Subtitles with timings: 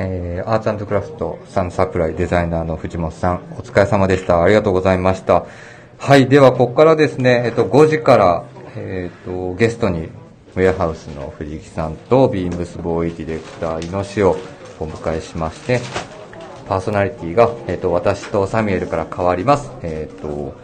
[0.00, 4.40] えー、アーツクラフトサンサプライデザイナーの藤本さん、お疲れ様でした。
[4.40, 5.44] ありがとうございました。
[5.98, 8.44] はい、では、ここからですね、えっと、5時から、
[8.76, 10.08] えっと、ゲストに、
[10.54, 14.36] ウェアハウスの藤木さんと、ビームスボーイディレクター、井野氏を
[14.78, 15.80] お迎えしまして、
[16.68, 19.72] パーソナリティが、えっと、私とサミュエルから変わります。
[19.82, 20.54] えっと、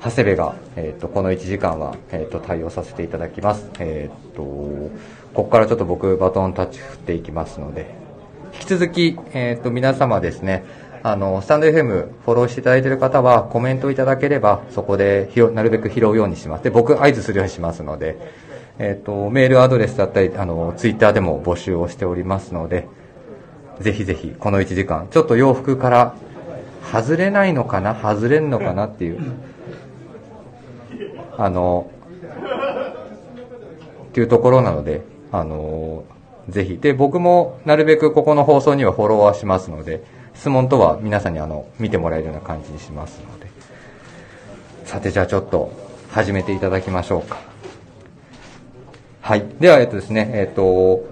[0.00, 3.68] 長谷部が、えっと、この1時間は、えっと、対応させていただきます。
[3.80, 4.90] えっと、こ
[5.34, 8.06] こからちょっと僕、バトンタッチ振っていきますので、
[8.68, 10.62] 続き、えっと、皆様ですね、
[11.02, 11.86] あの、スタンド FM
[12.22, 16.64] フォローしていただいている方はコメントいただければ、そこでなるべく拾うようにします。
[16.64, 18.18] で、僕合図するようにしますので、
[18.78, 22.86] えっ、ー、と、メールアドレスだったり、あの、ツイッターでも募集をしておりますので、
[23.80, 26.14] ぜひぜひ、この1時間、ちょっと洋服から
[26.92, 27.94] 外れないのかな？
[27.94, 29.32] 外れんのかなっていう、
[31.38, 31.90] あの、
[34.08, 35.00] っていうところなので、
[35.32, 36.04] あの、
[36.48, 36.78] ぜひ。
[36.78, 40.02] で、僕もなるべくここの放送にはフォロワーしますので、
[40.38, 43.48] 質問とは皆さんにあの見てもらえるような感じにしますので
[44.84, 45.72] さてじゃあちょっと
[46.12, 47.40] 始めていただきましょうか
[49.20, 51.04] はいではえっとですねえっと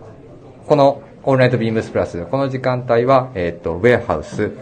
[0.66, 4.52] このオールナイトビームスプラスこの時間帯はえっとウェアハウス、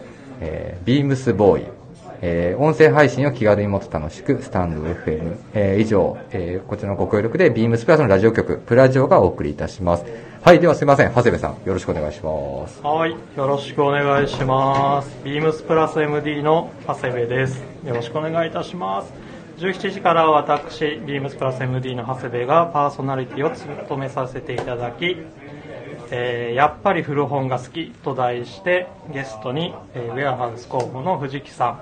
[0.41, 1.75] えー、ビームスボーイ
[2.21, 5.35] えー、音声配信を気軽にもっと楽しく、スタンド FM。
[5.53, 10.05] えー、以上、えー、こちらのご協力で、ビームスプラスのラジオ局、プラジオがお送りいたします。
[10.45, 12.79] はい、ではすいません、長谷部さん、よろしくお願いします。
[12.83, 15.09] はい、よろしくお願いします。
[15.23, 17.63] ビームスプラス MD の長谷部です。
[17.83, 19.11] よろしくお願いいたします。
[19.57, 25.17] 17時から私、ビームスプラス MD の長谷部がパーソナリティを務めさせていただき、
[26.11, 31.81] えー、やっぱり古本が好きと題してゲストに、えー、ウェアハウス候補の藤木さん、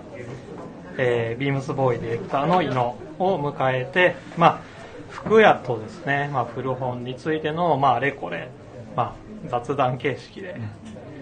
[0.98, 4.73] えー、ビームスボーイディレクターの井野を迎えて、まあ、
[5.14, 8.50] 服屋とですね、まあ、古本についての、まあ、あれこれ、
[8.96, 9.14] まあ、
[9.48, 10.60] 雑談形式で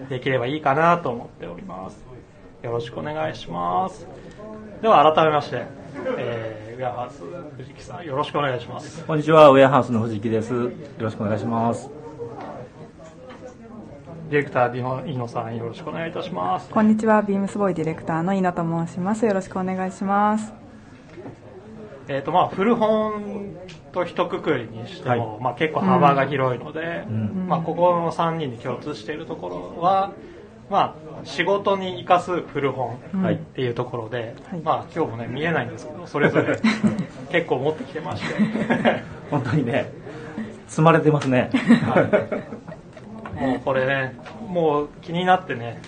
[0.08, 2.02] できればいいかなと思っております。
[2.62, 4.06] よろしくお願いします。
[4.80, 5.66] では改めまして、
[6.16, 7.22] えー、ウェアハウス
[7.58, 9.04] 藤木さんよろしくお願いします。
[9.04, 10.54] こんにちはウェアハウスの藤木です。
[10.54, 11.90] よろしくお願いします。
[14.30, 16.70] ディレクターの井野さんよろしくお願いいたします。
[16.70, 19.26] こんにちはビームスボーイディレクターの井野と申します。
[19.26, 20.54] よろしくお願いします。
[22.08, 23.54] えーとまあ、古本
[23.92, 30.12] と一括りにしても、はい、まあ、結構幅が広いので、うん、まあ、ここの3人に共通しているところは、
[30.70, 36.58] まあ、仕事に生かす古本っていうところで、はい、まあ、今日もね見えないんですけどそれぞれ
[37.30, 38.34] 結構持ってきてまして。
[39.30, 39.90] 本当にね
[40.68, 42.00] 積まれてますね、は
[43.40, 44.14] い、もうこれね
[44.46, 45.80] もう気になってね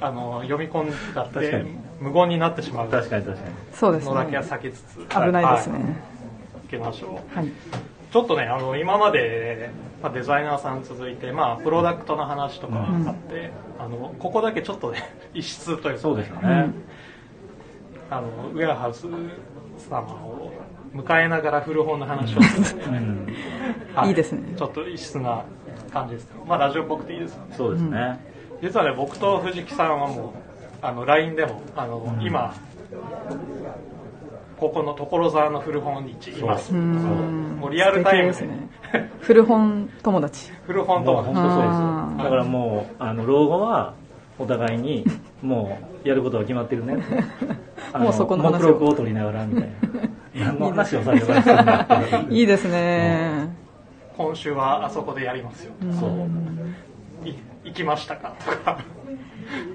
[0.00, 1.64] あの読み込んだって
[2.00, 2.88] 無言になってしまう。
[2.88, 3.54] 確かに確かに。
[3.72, 4.96] そうですのだけは避けつつ。
[5.08, 5.94] 危ないですね、はい、
[6.64, 7.52] いきましょう、はい、
[8.10, 9.70] ちょっとねあの今まで、
[10.02, 16.70] まあ、デザイナーさん続いて、まあ、プロダクトの話とかあって、うん、あのここだけちょっとね 異質というか、そうですね、
[18.10, 19.06] あのウェアハウス
[19.90, 20.52] 様を
[20.94, 22.86] 迎えながら古本の話をする。
[22.86, 23.26] ので、うん。
[23.94, 24.54] はい、いいですね。
[24.56, 25.44] ちょっと異質な
[25.92, 27.54] 感じですけどまあラジオっぽくていいですよね。
[27.56, 28.20] そうですね、
[28.62, 30.34] 実はね僕と藤木さんはも
[30.82, 32.54] うあの LINE でもあの、うん、今
[34.58, 36.72] ここの所沢の古本市います。
[36.72, 38.32] もうリアルタイムで。
[38.34, 38.68] すね。
[39.20, 40.52] 古本友達。
[40.66, 41.34] 古本友達。
[41.34, 42.24] そうです。
[42.24, 43.94] だからもうあの老後は
[44.38, 45.04] お互いに
[45.42, 46.96] もうやることが決まってるね。
[47.98, 49.68] もうそこの目録を取りながらみたいな。
[50.46, 51.34] 何の話をされてる。
[52.30, 53.54] いいですね、
[54.16, 55.72] 今週はあそこでやりますよ。
[55.92, 56.10] そう。
[57.64, 58.34] 行きましたか？
[58.44, 58.78] とか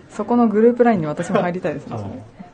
[0.09, 1.97] そこのグループラインに私も入りたいですね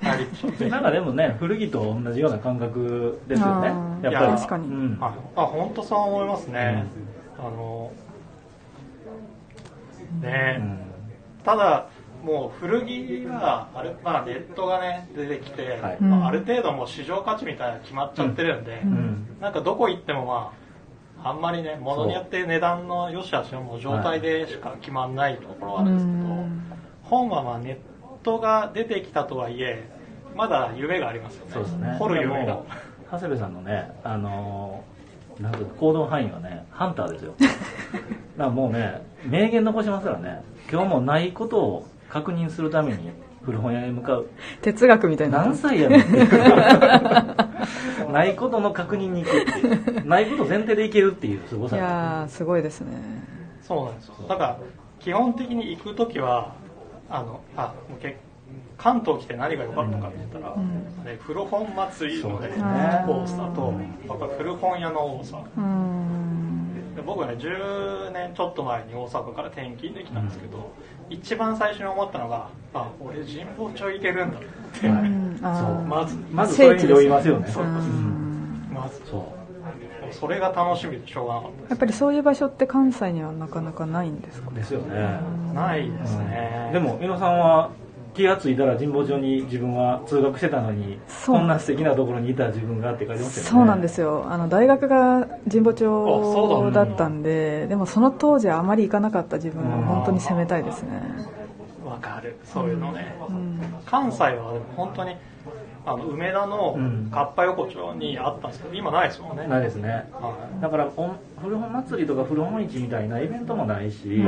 [0.70, 3.74] なんかでもね古着と同じような感覚ですよね。
[4.02, 4.32] やっぱり。
[4.34, 6.86] 確かに、うん、あ本当そう思いますね、
[7.40, 7.92] うん、あの
[10.22, 10.78] ね、うん、
[11.44, 11.88] ただ
[12.24, 16.02] もう古着はあれ、まあ、ネットがね出てきて、はい。
[16.02, 20.52] まあ、ある程度もう市場価値みたいな決まっちゃってるんで、うん、なんかどこ行ってもま
[21.24, 26.50] ああんまりね物によって値段の良し悪しの状態でしか決まらないところはあるんですけど、はい、
[27.04, 27.78] 本はまあネッ
[28.24, 29.88] トが出てきたとはいえ
[30.36, 31.52] まだ夢がありますよね。
[31.54, 31.96] そうですね。
[31.98, 32.60] 掘る夢が。
[33.12, 34.84] 長谷部さんのねあの
[35.40, 37.34] なんか行動範囲がねハンターですよ。
[37.40, 37.54] だか
[38.38, 40.44] らもうね名言残しますからね。
[40.72, 43.12] 今日もないことを確認するために
[43.44, 44.28] 古本屋へ向かう。
[44.62, 46.02] 哲学みたいな何歳やねん
[48.12, 50.06] ないことの確認に行くっていう。
[50.06, 52.92] ないこと前提でいけるっていうすごさいやすごいですね。
[53.62, 54.16] そうなんですよ。
[54.28, 54.58] だから
[55.00, 56.54] 基本的に行く時は
[57.10, 58.18] あのあもうけ
[58.78, 62.50] 関東来て何が良かったかって言ったら、うん、ね、古本祭りの、ね、
[63.08, 63.74] 多さと
[64.08, 65.44] やっぱ古本屋の多さ
[66.96, 70.72] で僕はね10年ちょっと前に大阪から転勤できたんですけど、
[71.10, 74.42] 一番最初に思ったのがあ俺神保町行けるんだっ
[74.80, 75.90] て、はいうん。
[75.90, 77.48] まずまずそれに酔いますよね。
[77.50, 78.70] そううん。
[78.74, 79.02] まず。
[79.10, 79.22] そう。
[80.12, 84.52] それが楽しみでしょうがなかっやっぱりそういう場所って関西にはなかなかないんですか？
[84.52, 87.72] ですよね、たないですね、でも井野さんは
[88.16, 93.50] 気がついたら神保町に自分は通学してたのにこんな素敵なところにいた自分がって書いてますよね。
[93.50, 94.26] そうなんですよ。
[94.30, 96.86] あの大学が神保町だ。
[96.86, 100.90] ったんででもその当時はあまり行かなかった自分を本当に責めたいですね、
[101.84, 102.38] わかる。
[102.46, 105.16] そういうのね、うん、関西は本当に
[105.86, 107.10] あの梅田のうん。
[107.12, 110.10] かっぱ横丁にあったんですけど今ないですもんね、ないですね。
[110.14, 114.06] はだからお古本祭りとか古本市みたいなイベントもないし、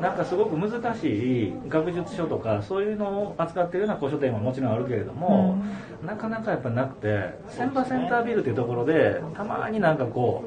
[0.00, 5.58] なんかすごく難しい学術書とかそういうのを扱ってるような古書店はもちろんあるけれども、
[6.06, 10.44] なかなかやっぱなくて千葉センタービルっていうところでたまになんかこ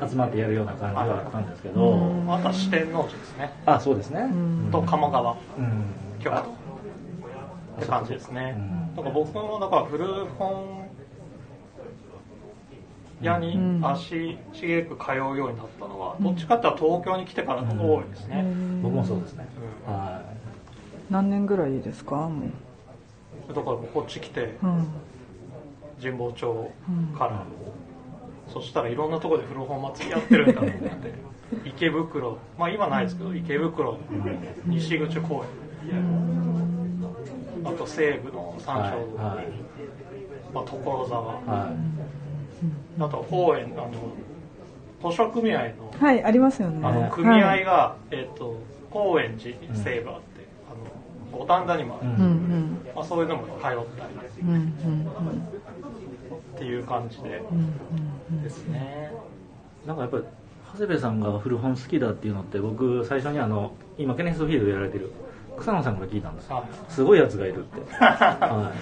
[0.00, 2.26] う集まってやるような感じはあったんですけど、うん。
[2.26, 3.52] また四天王寺ですね。
[3.66, 4.68] あそうですね、ん。
[4.70, 5.32] と鴨川。
[5.32, 5.84] うん。
[6.20, 6.36] 京都。
[6.36, 8.54] って感じですね。
[8.56, 10.04] うんだから僕もだから古
[10.38, 10.88] 本
[13.22, 13.86] 屋にうん。
[13.86, 18.44] 足しげく通うようになったのはどっちかっていうと東京に来てからの方が多いですね、
[18.82, 19.46] 僕もそうですね、
[19.86, 19.94] うん。
[19.94, 20.22] は
[21.10, 22.16] 何年ぐらいですか？
[22.28, 22.46] も
[23.48, 24.86] だからこっち来てう、うん、
[26.02, 26.70] 神保町
[27.16, 27.44] から、
[28.52, 31.28] そしたらいろんなところで古本祭りやってるんだと思って。
[31.64, 32.36] 池袋。
[32.58, 33.96] まあ今ないですけど池袋
[34.66, 35.44] 西口公
[35.90, 35.98] 園
[37.64, 39.46] あと西部のい三はい章堂、はい。
[40.54, 41.24] まあ、所沢。
[41.24, 43.02] はい。
[43.02, 43.82] あと高円あ
[45.02, 46.86] の図書組合のはいありますよね。
[46.86, 48.56] あの組合が、えっと
[48.90, 52.22] 高円寺に西部あって、あの五反田にもある、うんうん。
[52.22, 53.78] うんまあ、そういうのも通ったり。
[54.42, 54.68] うんうん
[56.58, 57.40] っていう感じで。
[57.50, 57.58] うん
[58.32, 59.12] うんですね、
[59.86, 60.24] なんかやっぱり
[60.72, 65.10] 長谷部さんが古本好きだっていうのって僕最初にあの今ケネストフィールドやられてる
[65.60, 66.48] 草野さんから聞いたんです
[66.88, 68.72] すごいやつがいるって、は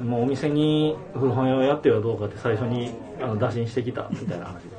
[0.00, 4.62] い、もうお店に古本屋をやってはどうかって最初にあの打診してきたみたいな話。
[4.62, 4.70] で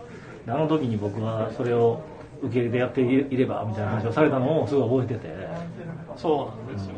[0.45, 2.01] であの時に僕はそれを
[2.41, 5.33] 受け入れてやっていればみたいな話をされたのをすごい覚えてて。
[6.17, 6.93] そうなんですよ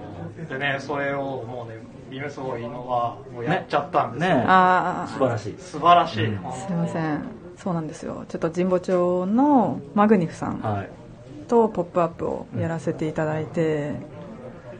[0.50, 1.80] でねそれをもうね
[2.10, 4.44] ビームスボーイのはもうやっちゃったんですよ、ね。
[4.48, 5.56] あ素晴らしい。
[5.58, 6.48] 素晴らしい、うん。
[6.48, 7.22] あすいません。
[7.58, 8.26] そうなんですよ。
[8.28, 10.60] ちょっと神保町のマグニフさん。
[10.60, 11.05] はい
[11.46, 13.94] と「ポップアップをやらせていただいて、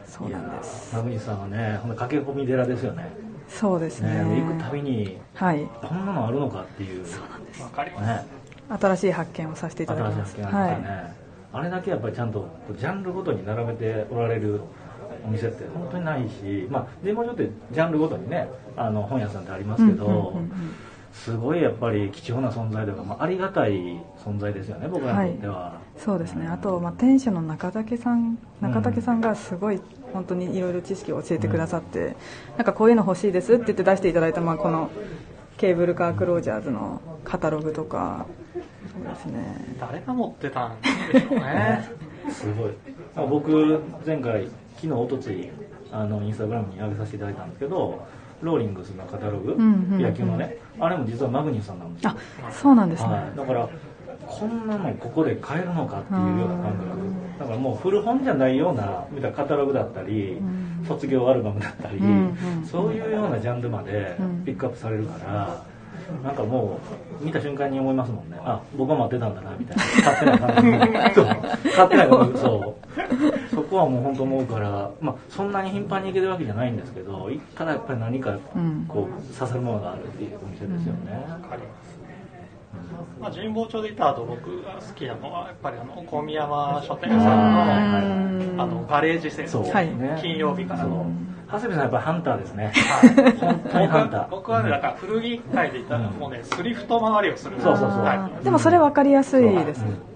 [0.06, 0.94] そうなんです。
[0.94, 3.10] マグニスさんはねほんと駆け込み寺ですよね。
[3.48, 4.24] そうですね。
[4.24, 5.66] ね行くたびにはい。
[5.82, 7.02] こんなのあるのかっていう。
[7.62, 8.26] わかります、ね。
[8.68, 10.34] 新しい発見をさせていただきます。
[10.34, 11.16] 新しい発見
[11.52, 14.60] あれだけやっぱりちゃんとこうジャンルごとに並べておられる
[15.26, 20.74] お店って本当にないしまあ神保町ってジャンルごとにねあの本屋さんってありますけど、うんうんうんうん
[21.24, 23.72] すごいやっぱり貴重な存在というか、まあ、ありがたい
[24.24, 26.00] 存在ですよね僕らにとっては、い。
[26.00, 26.46] そうですね。
[26.46, 29.80] あと、まあ、店主の中竹さん中竹さんがすごい
[30.12, 32.16] 本当にいろいろ知識を教えてくださって、
[32.56, 34.90] なんかこういうの欲しいですって言って出していただいた、まあ、この
[35.56, 38.26] ケーブルカークロージャーズのカタログとか
[38.92, 39.76] そうですね。
[39.80, 41.88] 誰が持ってたんでしょうね。
[42.30, 42.72] すごい。
[43.14, 45.50] まあ僕前回昨日おとつい
[45.90, 48.06] あのインスタグラムに上げさせていただいたんですけど
[48.46, 50.02] ローリングスのカタログ、んうんうん。
[50.02, 50.56] 野球のね。
[50.80, 52.10] あれも実はマグニスさんなんですよ。
[52.10, 53.68] あそうなんですね、はい、だから
[54.26, 56.86] こんなのここで買えるのかっていうような感覚。
[57.38, 62.00] だからもう古本じゃないような見たカタログだったり、ん卒業アルバムだったり、
[62.64, 64.44] そういうようなジャンルまでうん。
[64.44, 65.64] ピックアップされるから、
[66.22, 66.80] なんかも
[67.20, 68.36] う見た瞬間に思いますもんね。
[68.40, 69.84] あ僕は待ってたんだなみたいな。
[70.04, 71.20] 勝手な感じ。
[71.70, 72.40] 勝手な感じ。
[72.40, 72.50] そう。
[72.50, 72.76] そ
[73.76, 81.96] こはもう本当思うから、まあ、そんなに頻繁に行けるわけじゃないんですけど行ったらやっぱり何かうんこう刺さるものがあるっていうお店ですよね、わかります。
[83.20, 88.56] まあ、神保町でいた後僕が好きなのはやっぱりあの小宮山書店さん。
[88.56, 89.44] のあのガレージセー。
[89.44, 90.18] ルそう、はいね。
[90.20, 90.84] 金曜日から。
[90.84, 91.06] の
[91.48, 92.72] 長谷部さんやっぱハンターですね。
[92.74, 94.28] はい本当にハンター。
[94.30, 98.44] 僕はねだから古着界で言ったらもうねスリフト回りをするそうそうそう。
[98.44, 99.82] でもそれ分かりやすいです、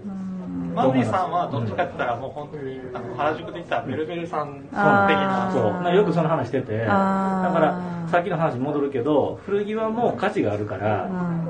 [0.73, 5.95] マグニさんはどっちかって言ったらもう本当にあの原宿で言ったらベルベルさん的なそう。
[5.95, 6.77] よくその話してて。
[6.77, 6.91] だか
[7.59, 11.05] らさっきの話に戻るけど古着はもう価値があるから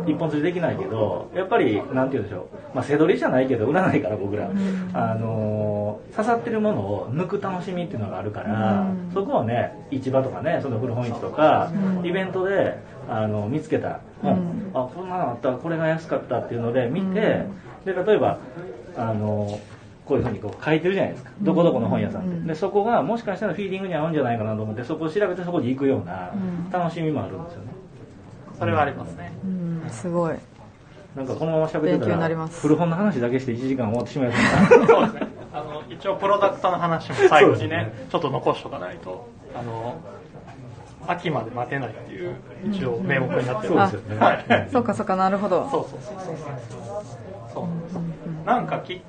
[0.05, 0.11] うん。
[0.11, 4.91] 一本釣りできないけどやっぱりなんて言うんでしょう、まあ、背取りじゃないけど売らないから僕ら、ん。
[4.93, 9.11] あのー刺さってるものを抜く楽しみっていうのがあるから、うん。
[9.13, 12.05] そこをね市場とかねその古本市とか、うん。
[12.05, 14.71] イベントであの見つけた本、うん。
[14.73, 17.45] あこんなのあったこれが安かったっていうので見て、
[17.85, 18.39] で例えば
[18.98, 19.60] あの
[20.05, 22.48] こういうふうにこう書いてるじゃないですか、どこどこの本屋さんって、うん。
[22.48, 26.69] でそこがもしかしたらフィーリングに合うんじゃないかなと思ってそこを調べてそこに行くようなうん。
[26.69, 27.74] 楽しみもあるんですよね、
[28.57, 29.31] それはありますね。
[29.43, 30.36] うんすごい。
[31.15, 32.62] なんかこのまま喋って勉たら強になります。
[32.62, 35.27] 古本の話だけして1時間終わってしまいましたそうですね。
[35.53, 40.00] あの、一応プロダクトの話も最後にね、ちょっと残しとかないと、あの、
[41.08, 42.36] 秋まで待てないっていう、
[42.72, 43.98] 一応名目になってそうます。
[43.98, 44.70] ですよねはい。
[44.72, 46.36] そうかそうかなるほどそうそうそうそう。
[47.53, 48.46] そうなんです。
[48.46, 49.01] なんかき、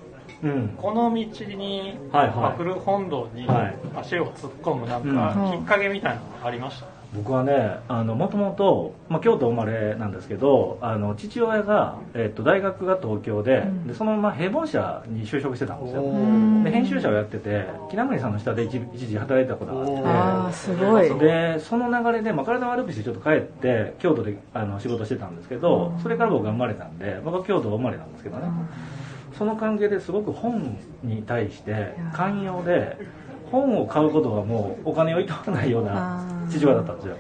[0.42, 6.86] うんこの道に、はいはいまあ古本堂にはい足を突っ込むなんうんか、きっかけみたいなのありました？
[7.14, 13.86] 僕はねもともと京都生まれなんですけどあの父親が、えっと大学が東京で,、ん。
[13.86, 16.02] でそのまま平凡社に就職してたんですよ。
[16.02, 21.10] んで編集者をやってて木南さんの下で一一時働いてたことがあああすごい。
[21.10, 28.44] ってでその流れで、まあ、体悪くしてちょっと帰って京都であの仕事してたんですけど、それから僕が生まれたんで僕は京都生まれなんですけどね、
[29.36, 32.96] その関係ですごく本に対して寛容で
[33.52, 37.16] 本を買うことはもうお金をいとわないような父親だったんですよ。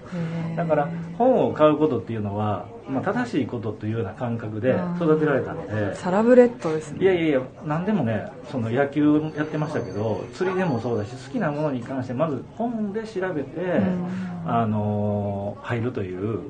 [0.56, 5.94] だから本を買うことっていうのは、まあ、正しいことというような感覚で育てられたので。
[5.94, 7.02] サラブレッドですね。
[7.02, 14.32] いやいやいや何でもねその野球やってましたけど釣りでもそうだし好きなものに関してまず本で調べて、ん。
[14.44, 16.40] あのー入るという、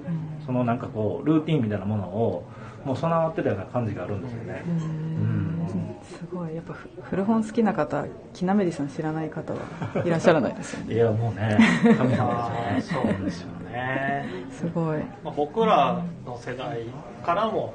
[0.47, 2.45] そのなんかこうルーティンみたいなものを
[2.85, 4.65] もう備わってたような感じがあるんですよね、
[6.03, 8.89] すごいやっぱ古本好きな方きなめりさん。
[8.89, 9.61] 知らない方は
[10.05, 11.59] いらっしゃらないですよねいやもうね
[11.97, 14.25] 神様ですねそうですよね。
[14.51, 16.81] すごいまあ、僕らの世代
[17.25, 17.73] からも、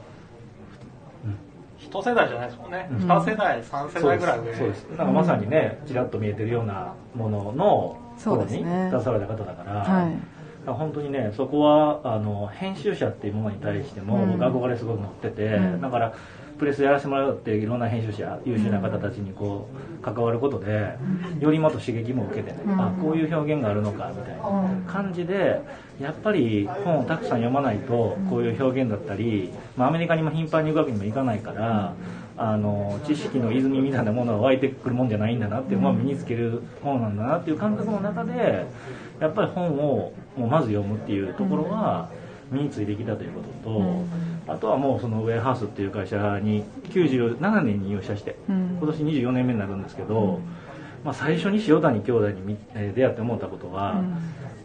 [1.80, 2.72] 一世代じゃないですもん。
[2.72, 2.98] ね、うん。
[3.08, 5.08] 二世代、三世代ぐらい上、そうですなん。
[5.08, 10.37] かまさにねちらっと見えてるようなものの頃に出された方だから、はい
[10.74, 14.40] 本当にねそこはあの編集者っていうものに対してもうん。
[14.40, 15.82] 僕憧れすごく持ってて、うん。
[15.82, 16.14] だから
[16.58, 19.70] プレスやらせてもらうっていろんな編集者優秀な方たちにこ
[20.00, 20.98] う関わることで
[21.40, 22.82] よりもっと刺激も受けてね、うん。
[22.82, 25.62] あこういう表現があるのかみたいな感じで
[26.02, 31.94] やっぱり本をたくさん読まないとこういう表現だったり、まあ、アメリカにも頻繁に行くわけにもいかないから、
[32.38, 38.68] あの知識の泉みたいなものが湧いてくるもんじゃないんだなっていうのは身につけるものなんだなっていう感覚の中で
[39.20, 42.10] やっぱり本をもうまず読むっていうところは
[42.52, 44.04] 身についてきたということと、
[44.54, 48.78] あとはもうそのウェアハウスっていう会社に97年に入社してうん。
[48.80, 50.40] 今年24年目になるんですけど、
[51.04, 54.02] まあ、最初に塩谷兄弟にみえー出会って思ったことは、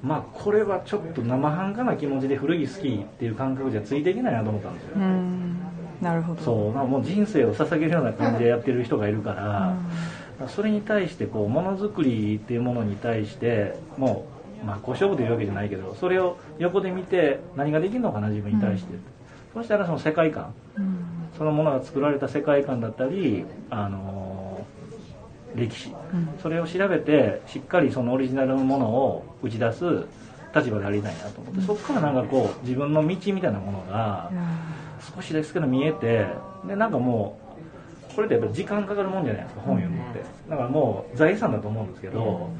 [0.03, 5.57] まあこれはちょっと生半可な気持ちで古着好きっていう感覚じゃついていけないなと思ったんですよ、うん。
[6.01, 6.43] なるほど。
[6.43, 6.73] そう。
[6.73, 9.77] もう人生を捧げるような感じでやってる人がいるから、
[10.49, 14.27] それに対してこうものづくりっていうものに対しても
[14.63, 18.95] う真っ向勝負というわけじゃないけどそれを横で見て何ができるのかな自分に対して、
[19.55, 20.55] そしたらその世界観。
[20.77, 21.05] うん。
[21.37, 24.53] そのものが作られた世界観だったり、あのー
[25.55, 25.91] 歴史。
[25.91, 26.39] うん。
[26.41, 29.85] それを調べてしっかりそのオリジナルのものを打ち出す
[30.55, 34.31] 立場でありたいなと思ってそこからなんかこう自分の道みたいなものが
[35.15, 36.27] 少しですけど見えて
[36.67, 37.39] でなんかも
[38.11, 40.23] うこれってやっぱり時間かかるもんじゃないですか本読むって。
[40.49, 42.51] だからもう財産だと思うんですけど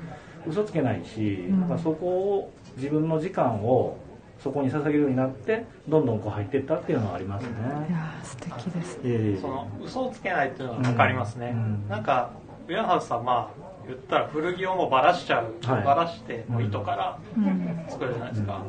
[0.47, 1.61] 嘘つけないし、ん。
[1.61, 3.97] なんかそこを自分の時間を
[4.43, 7.51] そこに捧げるようになってどんどんこう入っていったっていうのはありますね。
[7.89, 8.97] いや素敵です。
[8.97, 9.39] いえいえ。
[9.39, 11.89] その嘘をつけないっていうのは分かりますね、うん。
[11.89, 12.31] なんか
[12.69, 15.85] ウェアハウスさんまあ言ったら古着をもうばらしちゃう、はい。
[15.85, 17.85] ばらしてもう糸からうん。
[17.89, 18.63] 作るじゃないですか、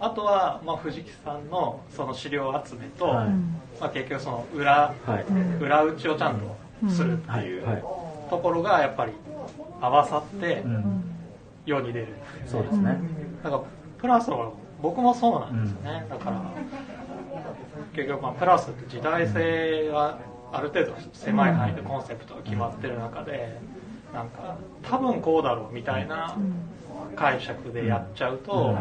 [0.00, 3.28] あとは、まあ、藤木さんのその資料集めと、はい。
[3.80, 5.62] まあ、結局その裏はい。
[5.62, 6.40] 裏打ちをちゃん
[6.82, 7.82] とするっていう
[8.30, 9.12] ところがやっぱり
[9.80, 11.04] 合わさってうん。
[11.66, 12.08] 世に出る、
[12.46, 12.98] そうですね。
[13.44, 13.62] なんか
[13.98, 14.50] プラスは
[14.82, 16.40] 僕もそうなんですよね、だから
[17.92, 20.18] 結局まあプラスって時代性が
[20.52, 23.60] ある程度狭い範囲でコンセプトが決まってる中で
[24.14, 26.34] なんか多分こうだろうみたいな
[27.14, 28.74] 解釈でやっちゃうと、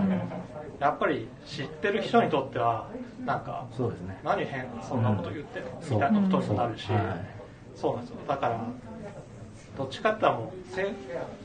[0.80, 2.90] やっぱり知ってる人にとっては
[3.26, 4.20] なんかそうですね。
[4.24, 5.72] 何変そんなこと言ってるの？
[5.82, 7.06] みたいなことにもなるし、そうはい。
[7.76, 8.18] そうなんですよ。
[8.26, 8.66] だから
[9.80, 10.94] どっちかってもうせ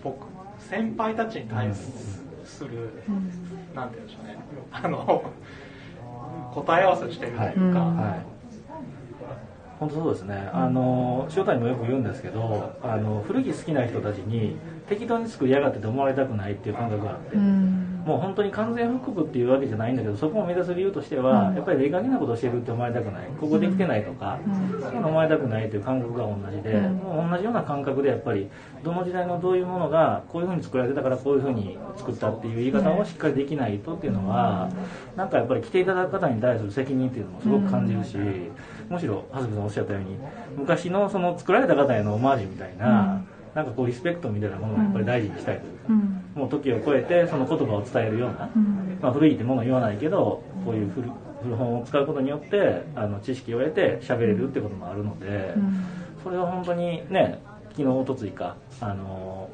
[0.03, 0.27] 僕
[0.59, 2.91] 先輩たちに対する、
[3.77, 4.37] なんて言うんでしょうね。
[4.73, 5.31] あの
[6.53, 7.97] 答え合わせをしてるというか、うん。
[7.97, 8.27] はい。
[9.79, 14.57] 本当そうですね、あの塩谷もよく言うんですけどあの古着好きな人たちに
[14.89, 23.29] 適当に作りやがってと思われたくないっていう感覚があって、うんもう本当に完全復刻っていうわけじゃないんだけどそこを目指す理由としては、やっぱりいい加減なことをしてるって思われたくない。
[23.41, 24.39] ここできてないとか、
[24.81, 26.95] そういうの思われたくないという感覚が同じで、うん。
[26.97, 28.51] もう同じような感覚でやっぱり
[28.83, 34.69] どの時代のどういうものがこういうふうに作られてたからこういうふうに作ったっていう言い方をしっかりできないとっていうのは、
[35.17, 38.19] なんかやっぱり来ていただく方に対する責任っていうのもすごく感じるし、
[38.89, 40.17] むしろ長谷部さんおっしゃったように
[40.59, 46.23] 昔のその作られた方へのオマージュみたいな、なんかこうリスペクトみたいなものをやっぱり大事にしたいというか、うん。
[46.35, 48.99] もう時を超えてその言葉を伝えるような、うん。
[49.01, 51.09] まあ、古いってものを言わないけどこういう古
[51.43, 55.85] 古本を使うことによってあの知識を得て喋れるってこともあるので、うん。
[56.23, 57.39] それは本当にね
[57.71, 59.51] 昨日おとついかあの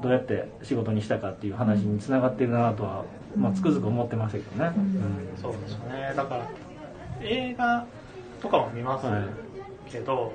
[0.00, 3.04] どうやって仕事にしたかっていう話につながってるなとは、
[3.36, 5.42] まあ、つくづく思ってましたけどね、うん。
[5.42, 6.14] そうですよね。
[6.16, 6.46] だから
[7.20, 7.84] 映画
[8.40, 9.24] とかも見ますはい。
[9.90, 10.32] けど、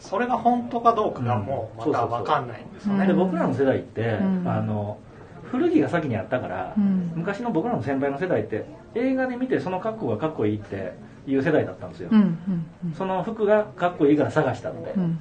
[0.00, 4.48] それが本当かどうかがもうまた分かんないんですよね、で僕らの世代って、うん。
[4.48, 4.98] あの
[5.44, 7.12] 古着が先にあったから、うん。
[7.16, 8.64] 昔の僕らの先輩の世代って
[8.94, 10.94] 映画で見てその格好がかっこいいって
[11.26, 12.94] いう世代だったんですよ、うんうんうん。
[12.94, 15.18] その服がかっこいいから探したのでう、ん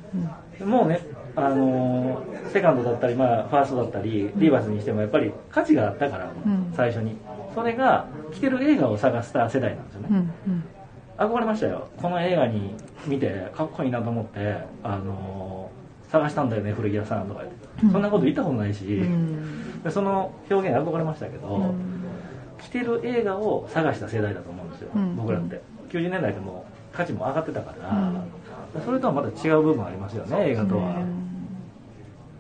[0.62, 0.70] うん。
[0.70, 1.02] もうね、
[1.36, 6.74] あのーセカンドだったり、まあ、ファーストだったりリーバースにしてもやっぱり価値があったから、ん。
[6.76, 7.18] 最初に。
[7.54, 10.64] それが着てる映画を探した世代なんですよね、うんうん
[11.20, 11.88] 憧れましたよ。
[11.98, 12.74] この映画に
[13.06, 19.84] 見てかっこいいなと思って、あのー探したんだよね古着屋さんとか言って、そんなこと言ったことないし、うん。
[19.84, 21.76] でその表現憧れましたけど、うん。
[22.60, 25.16] 着てる映画を探した世代だと思うんですよ、うん。
[25.16, 25.62] 僕らって。
[25.90, 28.12] 90年代でも価値も上がってたから、
[28.84, 30.50] それとはまた違う部分ありますよね。
[30.50, 30.96] 映画とは、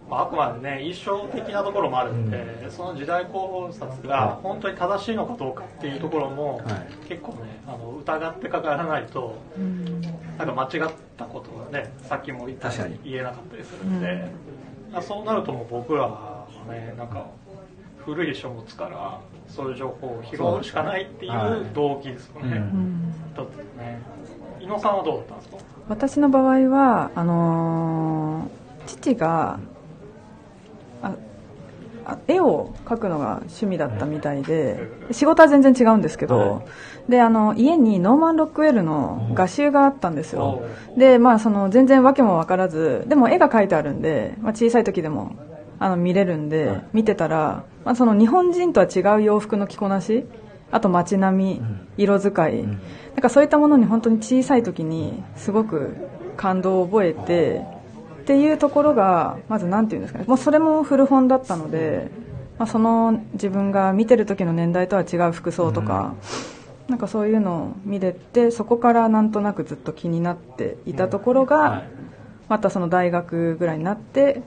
[0.09, 6.63] まあ、あくまでね印象的なところもあるんで、その時代考察が本当に正しいのかどうかっていうところも、はい。
[7.07, 10.01] 結構ねあの疑ってかからないとうん。
[10.37, 12.93] なんか間違ったことがねさっきも言ったように。
[12.95, 14.31] 確か言えなかったりするんで、
[14.93, 17.27] あそうなるともう僕らはねなんか
[18.05, 23.13] 古い書物からそういう情報を拾うしかないっていそう動機ですよね、うんうん。
[23.33, 24.01] 一つね。
[24.61, 25.57] 伊野さんはどうだったんですか？
[25.87, 29.59] 私の場合はあのー父が
[32.27, 34.79] 絵を描くのが趣味だったみたいで
[35.11, 36.61] 仕事は全然違うんですけど、は
[37.07, 40.63] であの家にノーマン・ロックウェルの画集があったんですよ。
[40.97, 45.35] でまあその全然訳も分からずでも絵が描いてあるんで、まあ、小さい時でも
[45.79, 46.83] あの見れるんで、はい。
[46.93, 50.25] 見てたら、まあ、その日本人とは違う洋服の着こなし
[50.71, 51.87] あと街並み、ん。
[51.97, 52.67] 色使い、ん。
[52.67, 55.95] なんかそういったものに本当に小さい時にすごく
[56.37, 57.65] 感動を覚えて
[58.29, 60.25] っていうところがまず何て言うんですかね。
[60.27, 62.11] もうそれも古本だったので、
[62.59, 66.13] まあ、その自分が見てる時の年代とは違う服装とか、
[66.87, 71.89] なんかそういうのを見れてそこからなんとなくずっと気になっていたところが、はい。
[72.49, 74.43] またその大学ぐらいになって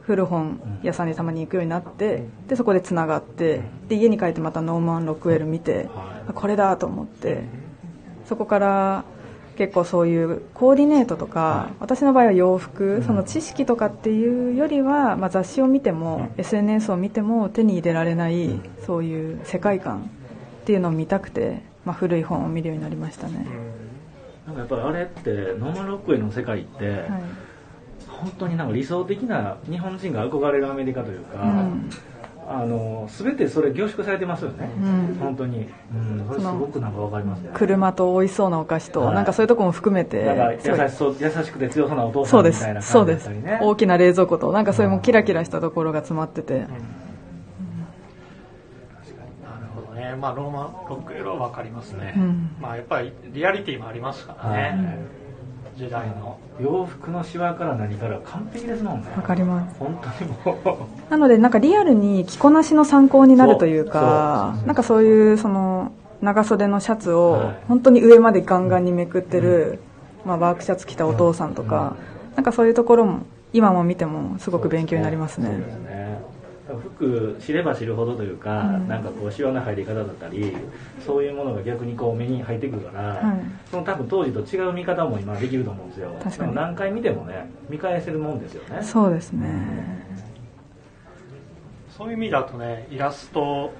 [0.00, 7.44] 古本屋さんにたまに行くようになってでそこでつながってで家に帰ってまたノーマン・ロックウェル見てあこれだと思って
[8.26, 9.04] そこから
[9.58, 20.10] 結構そういうコーディネートとか、私の場合は洋服、その知識とかっていうよりは、まあ、雑誌を見ても、SNS を見ても手に入れられない、そういう世界観
[20.62, 23.46] っていうのを見たくて、まあ、古い本を見るようになりましたね、
[24.46, 27.08] なんかやっぱりあれってノーマン・ロックウェイの世界って、はい。
[28.06, 31.90] 本当になんか理想的な日本人が憧れるアメリカというか、うん
[32.50, 35.16] あの全てそれ凝縮されてますよね、うん。
[35.20, 37.50] 本当に、うん、それすごくなんかわかりますね。
[37.52, 39.14] 車と美味しそうなお菓子と、はい。
[39.14, 40.58] なんかそういうとこも含めてなんか優
[40.88, 43.70] しそう優しくて強そうなお父さそうんですみたいなそうです感じだったりね。
[43.70, 46.72] 大きな冷蔵庫となんかそういうもうキラキラしたところが詰まってて、なる
[49.74, 52.50] ほどね、まあ、ローマンロックエロは分かりますね、うん。
[52.60, 55.17] まあ、やっぱりリアリティもありますからね、はい
[55.78, 59.06] 時代の洋服のシワから何から完璧ですもんね。
[59.16, 59.76] わかります。
[59.78, 60.30] 本当に
[60.66, 67.56] もなのでなんかリアルに着こなしの参考になるというかなんかそういうその長袖のシャツをはい。
[67.68, 69.78] 本当に上までガンガンにめくってる、
[70.26, 71.96] まあ、ワークシャツ着たお父さんとか、
[72.34, 73.20] なんかそういうところも
[73.52, 75.48] 今も見てもすごく勉強になりますね
[76.98, 78.88] そうですね服知れば知るほどというか、うん。
[78.88, 80.56] なんかこうシワの入り方だったり
[81.04, 83.40] そういうものが逆にこう目に入ってくるから、はい。
[83.70, 86.16] その多分当時と違う見方も今できると思うんですよ。
[86.22, 86.54] 確かに。
[86.54, 88.82] 何回見てもね見返せるもんですよね。
[88.82, 89.46] そうですね。
[91.96, 93.72] そういう意味だとねイラスト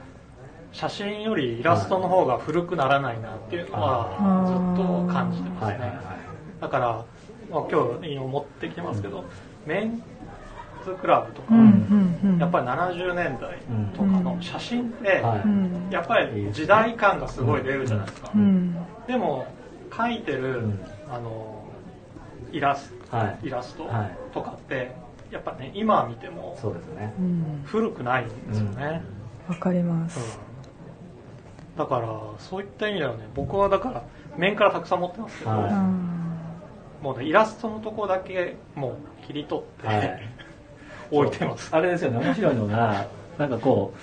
[0.73, 6.01] 写真よりイラストの方が古くならないなっていうのはずっと感じてますね、はいはいはい。
[6.61, 7.05] だから、
[7.51, 9.25] まあ、今日今持ってきてますけど、
[9.67, 10.03] メン
[10.85, 12.39] ズクラブとか、うんうんうん。
[12.39, 13.59] やっぱり70年代
[13.95, 15.23] とかの写真って、
[15.91, 18.77] やっぱり時代感がすごい出るじゃないですか、うん。
[19.07, 19.47] でも
[19.91, 20.81] 描いてる、うん。
[21.11, 21.65] あの
[22.53, 23.47] イラスはい。
[23.49, 24.17] イラストはい。
[24.33, 24.91] とかって
[25.31, 27.15] やっぱね今見てもそうですね。
[27.19, 29.03] うん古くないんですよね、
[29.49, 30.09] わかりまうん。
[30.09, 30.39] す、
[31.77, 34.03] だからそういった意味ではね僕はだから
[34.37, 35.51] 面からたくさん持ってますけど、
[37.03, 40.29] もうねイラストのとこだけもう切り取って、はい
[41.11, 41.69] 置いてます。
[41.75, 42.19] あれですよね。
[42.25, 43.07] 面白いのが
[43.39, 43.95] なんかこ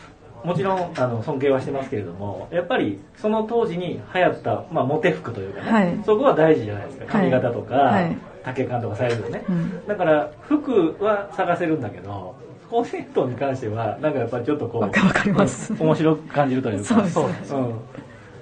[0.44, 6.00] うもちろんあの尊敬はしてますけれどもやっぱりその当時に流行った、まあ、モテ服というかね、はい。
[6.06, 7.06] そこは大事じゃないですか。
[7.08, 8.18] 髪型とか、はい。
[8.46, 9.88] 丈感とかサイズでね、うん。
[9.88, 12.36] だから服は探せるんだけど
[12.70, 15.74] コーディネートに関してはなんかやっぱりちょっとこうわかります。
[15.74, 16.84] うん面白く感じるというか。
[17.08, 17.50] そうです。
[17.50, 17.62] そう。
[17.62, 17.80] ん、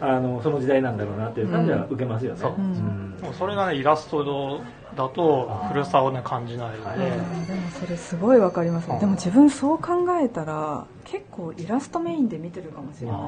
[0.01, 2.53] あのその時代なんだろうなっていう感じは受けますよね、そう。
[2.57, 3.17] うん。
[3.17, 4.61] でもそれがねイラスト
[4.95, 7.15] だと古さをね感じないので、で
[7.55, 8.89] もそれすごいわかります。
[8.89, 8.99] うん。
[8.99, 13.27] でも自分そう考えたら結構イラストメインで見てるかもしれないで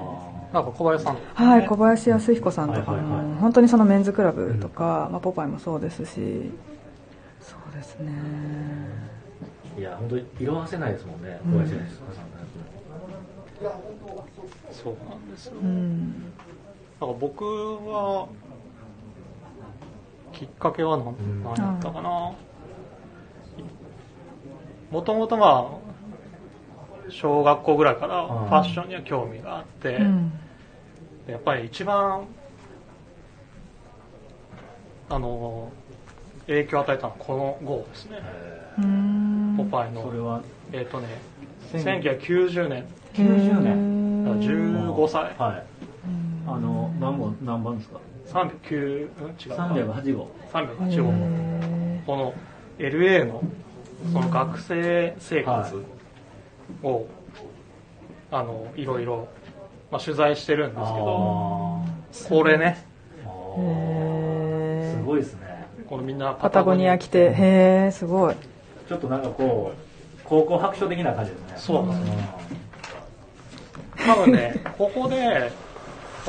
[0.52, 0.54] す。
[0.54, 2.92] なんか小林さんとかね、はい、小林康彦さんとか。
[2.92, 6.52] はいはいはいも本当にそのメンズクラブとか、まあ、ポパイもそうですし。
[7.42, 8.12] そうですね。
[9.78, 11.52] いや本当に色褪せないですもんねうん。
[11.54, 12.36] 小林康彦さんの
[13.64, 13.72] や
[14.72, 16.24] そうなんですよ、うん。
[16.24, 16.40] だ
[17.00, 18.28] から僕は
[20.36, 22.32] きっかけは何,、ん何だったかな。
[24.92, 25.72] もともとま
[27.08, 28.50] あ小学校ぐらいからフうん。
[28.50, 30.32] ァッションには興味があって、うん。
[31.28, 32.26] やっぱり一番
[35.10, 35.72] あの
[36.48, 38.18] 影響を与えたのはこの号ですね。
[39.58, 40.04] ポパイの。
[40.04, 41.08] それはえっ、とね
[41.72, 42.86] 千1990年。
[43.14, 44.26] 90年。
[44.26, 45.24] だから15歳。
[45.38, 45.64] はい。
[46.48, 48.00] あの何本何番ですか？
[48.28, 51.12] 309うん違う308号308号
[52.06, 52.34] この
[52.78, 53.42] LA の
[54.12, 55.84] その学生生活
[56.84, 57.08] を、
[58.32, 59.28] あのいろいろ、
[59.92, 61.86] まあ、取材してるんですけどあ
[62.30, 62.86] これね。
[63.14, 65.68] すごいですね。
[65.88, 67.32] これみんなパタゴニア来て。
[67.32, 68.36] へえすごい。
[68.88, 71.54] ちょっとなんかこう高校白書的な感じですね。
[71.58, 74.06] そうなんですん。
[74.08, 75.52] 多分ねここで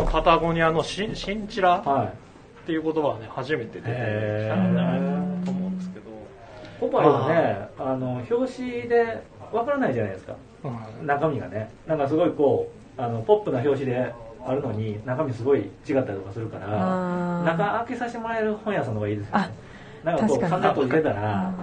[0.05, 2.07] パタゴニアのシンシンチラはい。
[2.07, 2.11] っ
[2.67, 6.07] ていう言葉はね初めて出てきたんじゃないかなと思うんですけど、
[6.81, 7.97] ポパイはねあ。
[7.97, 10.37] の表紙でわからないじゃないですか。
[10.65, 11.07] うん。
[11.07, 11.71] 中身がね。
[11.87, 14.13] なんかすごいこうあのポップな表紙で
[14.45, 19.51] あるのに中身すごい違ったりとかするから中開けさせてもらえる本屋さんの方がいいですよね。
[20.05, 20.63] なんかこう確かに。
[20.63, 21.55] 完全閉じてたら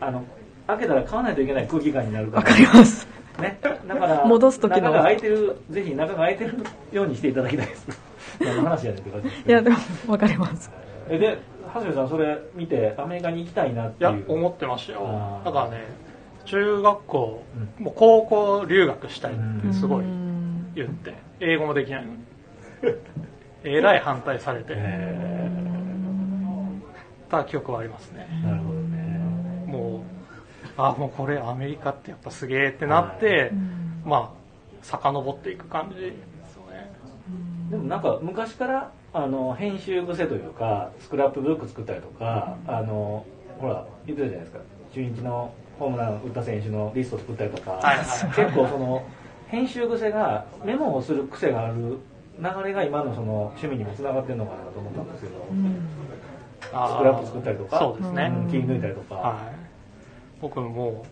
[0.00, 0.24] あの
[0.66, 2.42] 開けたら買わないといけない空気感になるから。
[2.42, 3.08] わかります
[3.40, 4.90] ね、だから戻す時の。
[4.90, 6.58] 中が開いてるぜひ中が開いてる
[6.92, 7.88] ようにしていただきたいです。
[8.40, 9.76] 何の話やねんって感じですいやでも
[10.08, 10.70] わかります。
[11.08, 11.38] えで
[11.74, 15.86] 長谷部さんそれ見てアメリカに行きたいなっいやていう思ってましたよだからね
[16.44, 17.42] 中学校、
[17.78, 21.14] もう高校留学したいってすごいうん言って。
[21.40, 22.18] 英語もできないのに。
[23.64, 24.74] えらい反対されて。
[24.76, 25.50] え
[27.28, 28.26] た記憶はありますね。
[28.44, 29.64] ーなるほどね。
[29.66, 30.00] もう
[30.76, 33.52] あもうこれアメリカってやっぱすげえってなって、
[34.04, 34.42] まあ
[34.82, 36.00] 遡っていく感じ。
[36.00, 36.12] で
[36.48, 36.92] すよね。
[37.70, 43.26] でもなんか昔からあの編集癖というかスクラップブック作ったりとかあの
[43.58, 44.58] ほら言ってたじゃないですか。
[44.94, 48.06] 中日のホームラン打った選手のリスト作ったりとか、はいはい
[48.36, 49.04] 結構その
[49.48, 51.98] 編集癖がメモをする癖がある
[52.38, 55.46] 流れが今のその趣味にもつながってるのかなと思ったんですけど、
[56.72, 59.61] あースクラップ作ったりとかそうですね、うん切り抜いたりとか、はい、
[60.42, 61.06] 僕も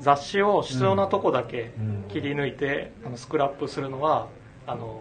[0.00, 2.04] 雑誌を必要なとこだけうん。
[2.08, 4.28] 切り抜いて、あのスクラップするのは
[4.66, 5.00] あの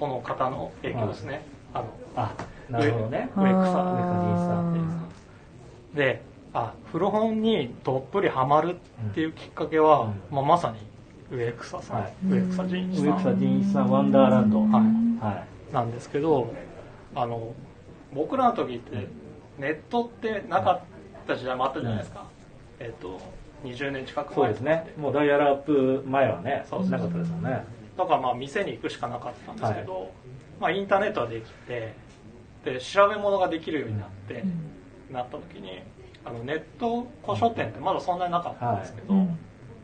[0.00, 1.86] この方の影響ですね、あの
[2.16, 2.34] あ
[2.68, 3.30] なるほどね。
[3.36, 3.52] 植草。
[3.52, 5.08] 植草仁一さん
[5.94, 8.76] であ古本にどっぷりハマる
[9.10, 10.22] っていうきっかけは、うん。
[10.30, 10.78] まあ、まさに
[11.36, 12.14] 植草さん、はい。
[12.28, 13.06] 植草仁一さん。
[13.06, 14.60] 植草仁一さんワンダーランド。
[14.60, 14.70] はい。
[15.24, 15.74] はい。
[15.74, 16.52] なんですけど
[17.14, 17.52] あの
[18.12, 19.08] 僕らの時って
[19.58, 20.80] ネットってなかっ
[21.26, 22.26] た時代もあったじゃないですか、
[22.80, 23.20] えっ、と
[23.64, 24.34] 20年近く前。
[24.34, 24.92] そうですね。
[24.96, 27.64] もうダイヤルアップ前はねそうなかったですもんね。
[27.96, 30.10] だからまあ店に行くしかなかったんですけど、
[30.60, 31.94] まあ、インターネットはできて
[32.64, 34.44] で調べ物ができるようになって、
[35.10, 35.82] なった時に
[36.24, 39.22] あのネット古書店ってまだそんなになかったんですけど、はい。
[39.22, 39.38] うん。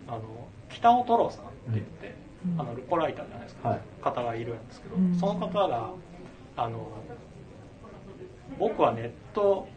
[0.09, 0.21] あの
[0.69, 2.15] 北尾太郎さんって言って、
[2.47, 2.61] うん。
[2.61, 3.81] あのルポライターじゃないですか、はい。
[4.03, 5.15] 方がいるんですけど、うん。
[5.19, 5.91] その方が
[6.57, 6.89] あの
[8.59, 9.69] 僕はネット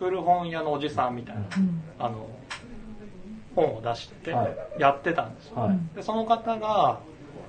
[0.00, 1.82] 古本屋のおじさんみたいな、うん。
[1.98, 2.26] あの
[3.54, 4.30] 本を出して
[4.78, 5.78] やってたんですよ、はい。
[5.94, 6.98] でその方が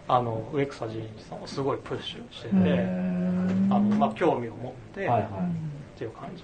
[0.08, 5.30] あの植草仁一さんをすごいプッシュしてて、あのまあ、興味を持って、はいはい。
[5.96, 6.44] っていう感じ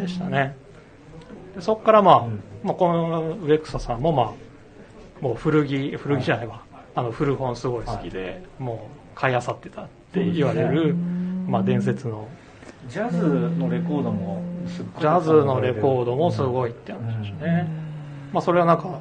[0.00, 0.54] でしたね。
[1.56, 2.40] でそこからまあ、うん。
[2.62, 4.32] まあ、この植草さんもまあ
[5.20, 6.62] もう古着古着じゃないわ、
[6.94, 12.28] あの古本すごい好きで、もう買い漁ってたって言われる、まあ、伝説の
[12.86, 13.18] ジャズ
[13.58, 17.68] のレコードもすっごいジャズのレコードもすごいって話でしたね、
[18.32, 19.00] まあ、それはなんか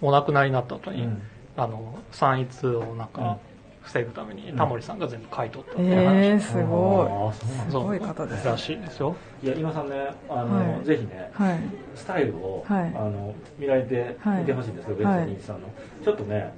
[0.00, 1.22] お亡くなりになった後に、うん。
[1.56, 3.38] あの散逸をなんうんか
[3.82, 7.72] 防ぐためにタモリさんが全部買い取ったってえいう話、ー、すごあーそうなんだ。
[7.72, 8.44] そうすごい方です。
[8.44, 9.16] ねらしいですよ。
[9.42, 10.84] いや今さんねあの、はい。
[10.84, 11.60] ぜひねいはい。
[11.94, 12.92] スタイルを、はい。
[12.96, 14.40] あの見られて、はい。
[14.40, 15.26] 見てほしいんですけど、はい。
[15.26, 15.68] ベンツさんの、
[16.02, 16.54] ちょっとね、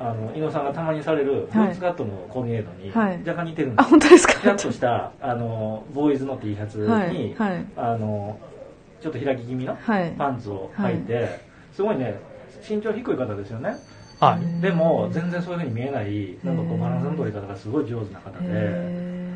[0.00, 1.70] あの伊野さんがたまにされるブはい。
[1.70, 3.18] ーツカットのコーディネートに、はい。
[3.26, 4.34] 若干似てるんであす本当ですか？
[4.40, 7.34] ちゃんとしたあのボーイズの T シャツに、はい。
[7.34, 7.64] はい。
[7.76, 8.38] あの
[9.00, 10.14] ちょっと開き気味のはい。
[10.16, 11.40] パンツを履いて、
[11.72, 12.20] すごいね
[12.68, 13.74] 身長低い方ですよね。
[14.20, 14.60] はい。
[14.60, 19.27] でも全然そういうふうに見えないなんかこうバランスの取り方がすごい上手な方でへ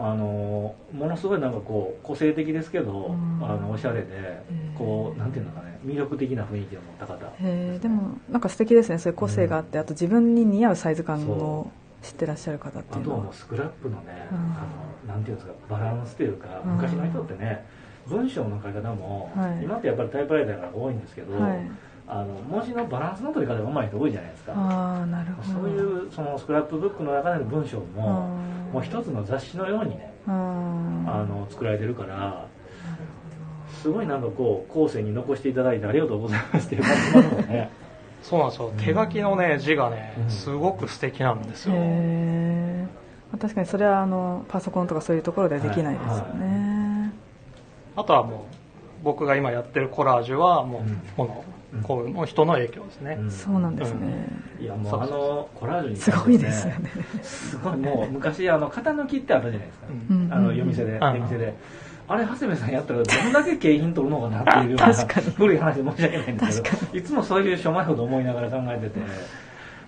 [0.00, 3.40] あのものすごいなんかこう個性的ですけどん。
[3.42, 4.78] あのおしゃれでー。
[4.78, 7.26] こうなんていうのかね魅力的な雰囲気を持った方。
[7.26, 7.80] ーへー。
[7.80, 11.70] でもなんか素敵ですねそういう個性があって、あと自分に似合うサイズ感を
[12.02, 13.24] 知ってらっしゃる方ってあとはいうのは。
[13.24, 14.38] もうスクラップのね、うん。
[14.38, 14.40] あ
[15.08, 16.72] のなんていうんですかバランスというか、うん。
[16.72, 17.66] 昔の人ってね
[18.06, 19.64] 文章の書き方も、はい。
[19.64, 21.70] 今ってやっぱりタイプライターが多いんですけど、はい
[22.10, 24.52] あの文字のバランスの取り方が上手い人多いじゃないですか。
[24.54, 25.60] ああなるほど。
[25.60, 30.34] そういうそのスクラップブックの中での文章も、うんもう一つの雑誌のようにね、うん
[31.08, 32.46] あの作られてるから
[33.82, 37.70] すごいなんかこう後世に残していただいてありがとうございますっていう感じなのね。
[38.22, 38.72] そうなんですよ。
[38.76, 40.30] 手書きのね字がねうん。
[40.30, 42.88] すごく素敵なんですよ、へえ
[43.38, 47.12] 確かにそれはあのパソコンとかそういうところではできないですよね、
[47.96, 48.40] あとはもう
[49.04, 51.00] 僕が今やってるコラージュはもううん。
[51.16, 53.30] このうんこういう人の影響ですね、うん。
[53.30, 54.26] そうなんですね、
[54.60, 56.90] いやもそうあのコラージュにすごいですよね。
[57.22, 57.76] すごい。
[57.76, 60.24] もう昔あの型抜きってあったじゃないですか、うん。
[60.24, 61.00] うんあの夜店でん。
[61.00, 61.54] 出店で。
[62.10, 64.94] あれ長谷部さんやったらどんだけ景品取るのかなっていうような
[65.36, 69.00] 古い話で申し訳ないんですけ確どいつもそういうしょうもないこと思いながら考えてて。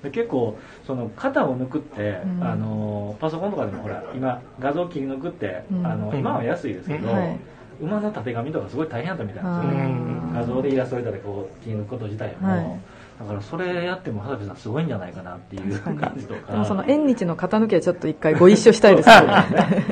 [0.03, 2.45] で結構その型を抜くって、うん。
[2.45, 5.87] あのパソコンとかでもほら今画像切り抜くって、うん。
[5.87, 7.15] あの今は安いですけど、うん。
[7.15, 7.39] はい
[7.81, 9.79] 馬のたてがみとかすごい大変だったみたいなんですよ。
[9.81, 9.95] ねう
[10.31, 10.33] ん。
[10.35, 12.81] 画像でイラストレーターでこう切り抜くこと自体も、はい。
[13.21, 16.53] だからそれやっても畑部さんすごいんじゃないかなっていう感じとか。
[16.53, 19.15] でもその縁日の型抜きはちょっと一回ご一緒したい ですね。
[19.15, 19.47] や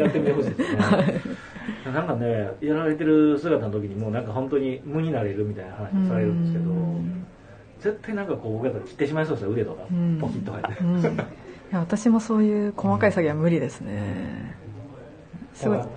[0.08, 0.78] ってみてほしいですね、
[1.92, 7.26] なんかねやられてる姿の時にもうなんか本当に無になれるみたいな話をされるんですけどうん。
[7.80, 9.50] 絶対なんかこう僕やったら切ってしまいそうですよ。
[9.50, 10.18] 腕とかうん。
[10.20, 10.98] ポキッと入って、うん。
[11.00, 11.04] い
[11.70, 14.56] や私もそういう細かい作業は無理ですね。
[15.54, 15.88] すごい、ほら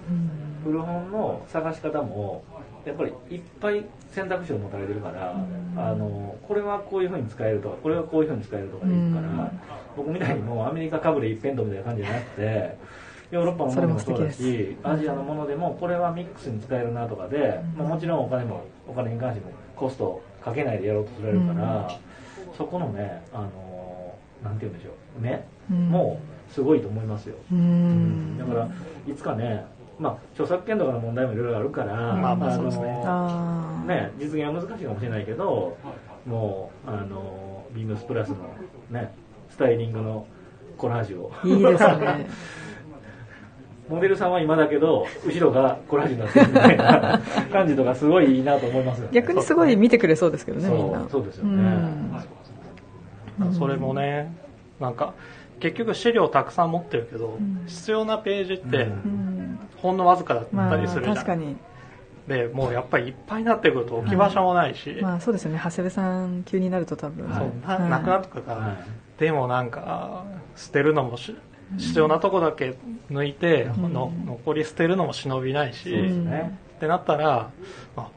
[0.63, 2.43] 古本の探し方も
[2.85, 5.79] やっぱりいっぱい選択肢を持たれてるから、うん。
[5.79, 9.59] あのこれはこういうふうに使えるとかこれはこういうふうに使えるとかでいいから、うん。
[9.95, 12.77] 僕みたいにもうアメリカかぶれ一辺倒みたいな感じじゃなくて
[13.31, 21.89] ヨーロッパのものでもそうだしアジアのものでもこれはミックスに使えるなとかで、まあ、もちろんお金もお金に関してもコストかけないでやろうとされるから、
[22.57, 25.89] そこのねあのなんて言うんでしょう目うん。
[25.89, 26.19] も
[26.49, 28.37] すごいと思いますよ、うん。
[28.37, 28.67] だから
[29.07, 29.65] いつかね、
[30.01, 32.87] まあ、著作権とかの問題もいろいろあるから、まあまあのそうですね。
[33.85, 35.77] ね実現は難しいかもしれないけど
[36.25, 38.37] もうあのビームスプラスの
[38.89, 39.13] ね
[39.51, 40.25] スタイリングの
[40.75, 41.31] コラージュを。
[41.43, 42.25] いいですね。
[43.89, 47.19] モデルさんは今だけど後ろがコラージュになってるみたいな
[47.51, 49.09] 感じとかすごいいいなと思いますよね。
[49.13, 51.09] 逆にすごい見てくれそうですけどねそうみんな。
[51.09, 51.63] そうですよね。
[53.41, 53.53] うん。
[53.53, 54.33] それもね
[54.79, 55.13] なんか
[55.59, 57.65] 結局資料たくさん持ってるけど、ん。
[57.67, 58.87] 必要なページって
[59.77, 61.55] ほんのわずかだったまありするじゃん、確かに。
[62.27, 65.59] でもうやっぱりいっぱいになってくると置き場所もないし、まあそうですよね。
[65.63, 67.27] 長谷部さん急になると多分。
[67.33, 67.89] そうなはい。
[67.89, 68.77] なくなってくるから、はい。
[69.19, 71.35] でもなんか捨てるのもし
[71.77, 72.75] 必要なとこだけ
[73.09, 73.93] 抜いて、うん。
[73.93, 77.49] の残り捨てるのも忍びないし、そうですっね、てなったら
[77.97, 78.07] あ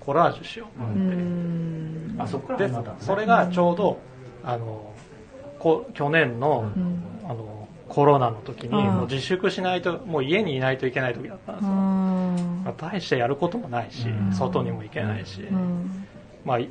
[0.00, 0.82] コラージュしよう。
[0.82, 2.16] ううん。
[2.16, 3.98] んあそこからでそれがちょうど
[4.44, 4.92] あの
[5.58, 6.82] こ去年の,、うん。
[6.82, 6.96] あの
[7.92, 12.62] コロナの時にもう自粛しないともう家にいないといけない時だったんですよ、うん。
[12.64, 14.32] まあ、大してやることもないし、うん。
[14.32, 16.06] 外にも行けないし、うん。
[16.42, 16.70] まあい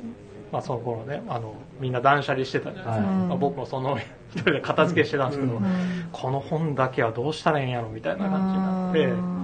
[0.50, 3.96] まあ、その頃ねあのみんな断捨離してたじゃないですか、はいまあ、僕もその
[4.34, 5.62] 一人で片付けしてたんですけど、うん。
[6.10, 9.42] この本だけはどうしたらいいんやろみたいな感じになって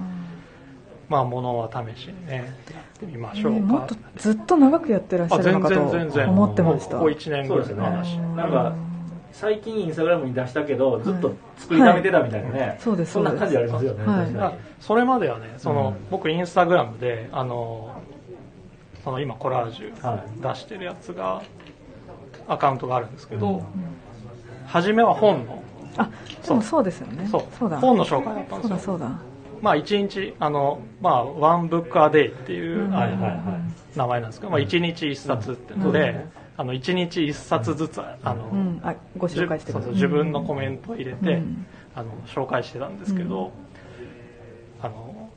[1.07, 3.59] まあ物は試しにねやってみましょうか。
[3.59, 6.29] もっとずっと長くやってらっしゃあ全るのかと然全然。
[6.29, 6.97] 思ってました。
[6.97, 8.35] ここ1年ぐらいの話、ね。
[8.35, 8.88] なんか
[9.39, 14.59] 最近インスタグラムに出したけどずっと作りためてたみたいなね、そうですそんな感じありますよね、はい。
[14.81, 16.09] それまではねその、うん。
[16.11, 18.01] 僕インスタグラムであの
[19.01, 21.41] その今コラージはュ出してるやつが
[22.49, 23.63] アカウントがあるんですけど、
[24.67, 25.63] 初めは本の
[25.95, 26.09] あ
[26.45, 27.25] でもそうですよね。
[27.31, 27.43] そう。
[27.57, 27.79] そうだ。
[27.79, 28.77] 本の紹介だったんですよ。
[28.77, 29.19] そうだそうだ。
[29.61, 38.81] まあ一日あのまあワンブックアデイっていう、名前なんですけど、まあ一日一冊っていうので、うんあの一日一冊ずつあの、うん。
[38.83, 41.65] あご紹介して自分のコメントを入れて、うん。
[41.95, 43.53] あの紹介してたんですけど、
[44.81, 45.29] あの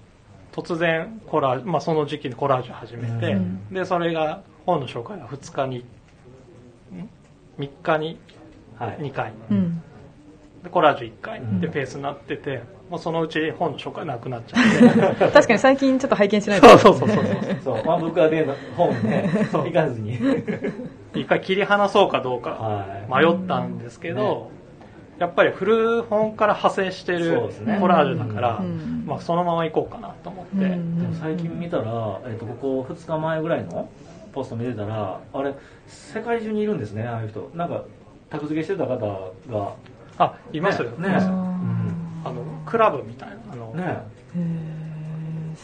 [0.50, 3.72] 突然コラージュ、まあ、その時期にコラージュ始めて、うん。
[3.72, 7.08] でそれが本の紹介が2日にん
[7.56, 8.18] ？3日に？
[8.76, 8.98] はい。
[8.98, 9.32] 2回。
[9.48, 9.80] うん。
[10.64, 11.38] でコラージュ1回。
[11.38, 11.61] うん。
[11.61, 15.24] でペースになってて、もうそのうち本の紹介なくなっちゃって。
[15.33, 16.68] 確かに最近ちょっと拝見しないと。
[16.76, 17.26] そうそうそうそう
[17.64, 17.88] そう。
[17.88, 20.18] ワンブックアデーの本ね行かずに。
[21.16, 23.24] 一回切り離そうかどうかはい。
[23.26, 24.50] 迷ったんですけど、
[25.18, 27.78] やっぱり古本から派生してそうるですね。
[27.81, 29.05] コラージュだから、うん。
[29.07, 33.88] まあ、そのまま行こうかなと思って、うんでも最近見たら、えっとここ2日前ぐらいの
[34.35, 35.55] ポスト見てたらあれ
[35.87, 37.50] 世界中にいるんですねああいう人。
[37.55, 37.85] なんか
[38.28, 38.98] タグ付けしてた方
[39.50, 39.72] が。
[40.18, 40.90] あいますよ。
[40.90, 41.09] ね。
[41.09, 41.82] いますうん
[42.72, 43.98] クラブみたいなあの、ね。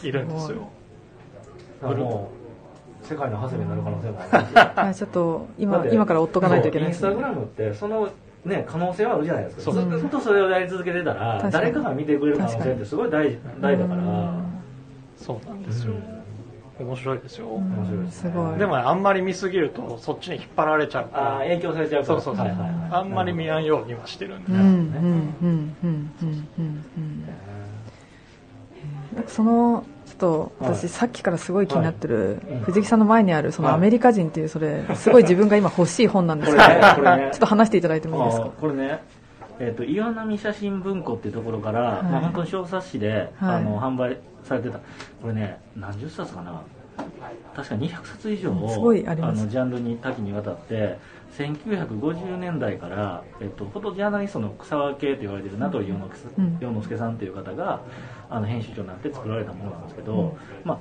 [0.03, 0.69] いるんですよ。
[1.81, 2.29] も
[3.03, 4.19] う世界の長谷部になる可能性も
[4.75, 4.93] ある。
[4.93, 6.93] ちょっと今今から追っとかないといけないね。
[6.93, 8.09] インスタグラムってその
[8.45, 14.33] ね可能性はあるじゃないですかそうずっとそれをやり続けてたら誰かが見てくれる可能性ってすごい大大だから。
[15.17, 15.93] そうなんですよ、
[16.79, 18.57] 面白いですよ、面白いですねすごい。
[18.57, 21.23] でもねあんまり見すぎるとそっちに引っ張られちゃうから。
[21.23, 22.21] ああ影響されちゃうから。
[22.21, 22.71] そうそうそう、はいはいはい。
[22.91, 24.73] あんまり見やんようにはしてるんで、うんうんうん
[25.43, 27.25] うんうんうんうん
[29.15, 29.23] なん。
[29.23, 32.59] かそのちょっと私、はいさっきからすごい気になってる、うん。
[32.61, 32.99] 藤木さん。
[32.99, 36.39] の前にあるそのはいアメリカ人っていうそれすごい自分が今欲しい本なん。
[36.39, 39.01] ですこけど、ちょっと話していただいてもいいですあかーこれね、
[39.59, 42.03] えー、と岩波写真文庫っていうところから、はい。
[42.03, 43.55] まあ、本当に小冊子で、はい。
[43.55, 44.79] あの販売されてた
[45.21, 46.61] これね何十冊かな。
[47.55, 50.97] 確か200冊以上をすごいあのジャンルに多岐にわたって
[51.37, 56.57] 1950年代から、えっと、フォトジャーナリストの草分けと言われている名取洋之助うん。
[56.59, 57.81] 洋之助さんという方が
[58.29, 60.79] あの編集長になって作られたものなんですけど、まあ、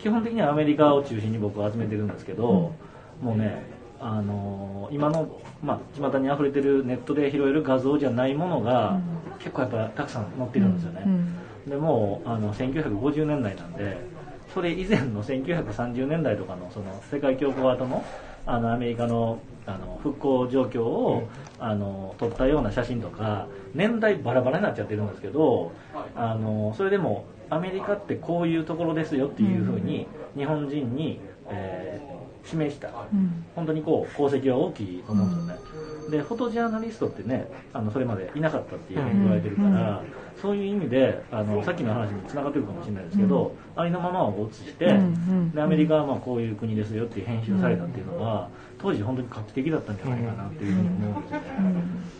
[0.00, 2.72] 基本的にはアメリカを中心に僕は集めてるんですけど、
[3.20, 9.00] もうねあのー今の、まあ、巷に溢れてるネットで拾える画像じゃないものが、
[9.38, 11.70] 結構やっぱたくさん載ってるんですよね、うん。
[11.70, 13.98] でもうあの1950年代なんで
[14.52, 18.04] それ以前の1930年代とかのその世界恐慌後の
[18.46, 21.28] あのアメリカのあの復興状況を、
[21.60, 25.72] あの撮ったような写真とか年代バラバラになっちゃってるんですけど
[26.16, 32.09] あのそれでもアメリカってこういうところですよっていうふうに日本人に、えー
[32.44, 32.88] 示した。
[33.12, 35.54] うん本当にこう功績は大きいと思うんですよ
[36.10, 40.02] ね、でフォトジャーナリストってねあのそれまでいなかったっていうふうに言われてるから、
[40.40, 48.48] そういう意味であのさっきの話につながってるかもしれないですけど、ありのままを写して、うんうんでアメリカはまあこういう国ですよっていう編集されたっていうのは
[48.78, 51.46] 当時本当に画期的だったんじゃないかなっていうふうに思うんですよね、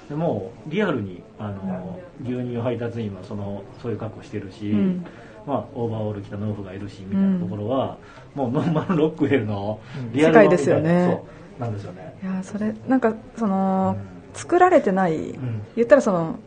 [0.08, 5.06] でもリアルにあの牛乳配達員はそのそういう格好してるし、うん
[5.46, 7.98] まあ、オーバーオール着た農夫がいるしみたいなところは、
[8.34, 9.80] もうノーマルロックウェルの
[10.12, 11.22] リアル世界ですよね。
[11.58, 12.14] そうなんですよね。
[12.22, 13.96] いやそれなんかその
[14.34, 15.62] 作られてない、ん。
[15.76, 16.38] 言ったらその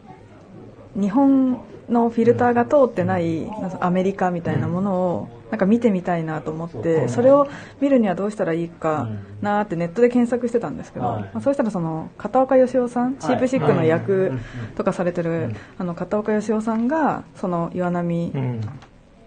[0.95, 3.48] 日本のフィルターが通ってない、
[3.80, 7.48] アメリカみたいなものをなんか見てみたいなと思って、それを
[7.80, 9.19] 見るにはどうしたらいいかうん。
[9.41, 11.22] なーってネットで検索してたんですけど、はい。
[11.22, 14.39] まあ、そうしたらその片岡義男さん、シープシックの役うん。
[14.76, 15.56] とかされてる、うん。
[15.78, 18.62] あの片岡義雄さんがその岩波うん。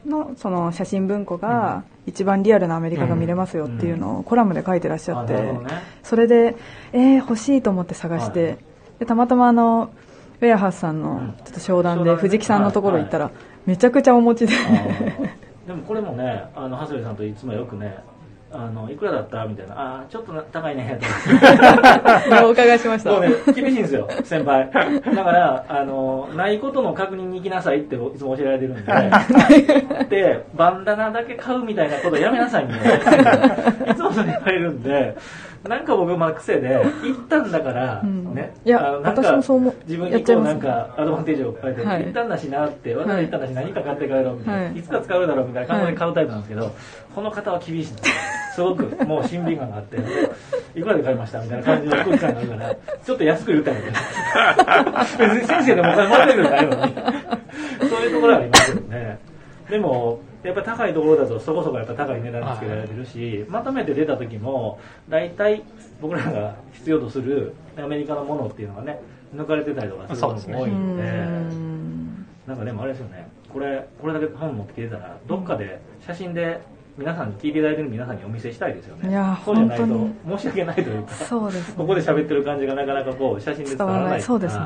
[0.07, 5.53] のその写真文庫が一番リアルなアメリカが見れますよっていうのをコラムで書いてらっしゃって、
[6.03, 6.57] それで、
[6.93, 8.59] えー、欲しいと思って探して、はい。
[9.01, 9.91] でたまたまあの
[10.41, 11.03] ウェアハウスさんうん。
[11.03, 13.31] のちょっと商談で藤木さんのところ行ったら、
[13.65, 14.55] めちゃくちゃお持ちで
[15.67, 17.99] でもこれもねあの長谷部さんといつもよくね
[18.53, 20.99] あのいくらだったみたいなあーちょっとな高いね
[22.39, 22.47] と。
[22.47, 24.71] お伺いしました、もうね厳しいんですよ先輩。
[24.71, 28.93] だからあのないことの確認に行きなさいっていつも教えられてるんで。
[30.09, 32.75] でバンダナだけ買うみたいなことやめなさいね。
[33.91, 35.17] いつもそれ言われるんで
[35.69, 38.35] なんか僕まあ癖で 行ったんだから、うん。
[38.35, 38.53] ね。
[38.65, 39.75] いやあのなんか私もそう思う。
[39.87, 42.05] 自分にこうなんかアドバンテージを変えて、はい。
[42.05, 44.79] 行ったんだしなってわざわざ行ったんだし何か買って帰ろうみたいな、はい。
[44.79, 46.71] い、つか使うだろうみたいな感じで買うタイプなんですけど、
[47.15, 48.15] この方は厳しいんですよ。
[48.57, 49.99] すごくもう親近感があって
[50.75, 52.75] いくらで買いましたみたいな感じの空気感があるから
[53.05, 53.93] ちょっと安く言ったので
[55.19, 56.95] 別に先生でもお金もらってるんじゃないのに。
[57.91, 59.19] そういうところはありますよね。
[59.69, 64.79] でもやっぱり高いところだとそこそこやっぱ高い値段つけられてるし、まとめて出た時も
[65.09, 65.63] 大体
[66.01, 69.01] 僕らが必要とするアメリカのものっていうのがね
[69.35, 72.27] 抜かれてたりとかすることも多いんでうん。
[72.47, 73.29] なんかでもあれですよね。
[73.53, 76.61] これこれだけ本持ってきてたらどっかで写真で
[76.97, 79.11] 皆さんに聞いていただいてる皆さんにお見せしたいですよね。
[79.11, 81.75] いやそうじゃないと本申し訳ないというかそうですね。
[81.77, 84.23] ここで喋ってる感じがなかなかこう写真で伝伝わらない。
[84.23, 84.65] そうですね、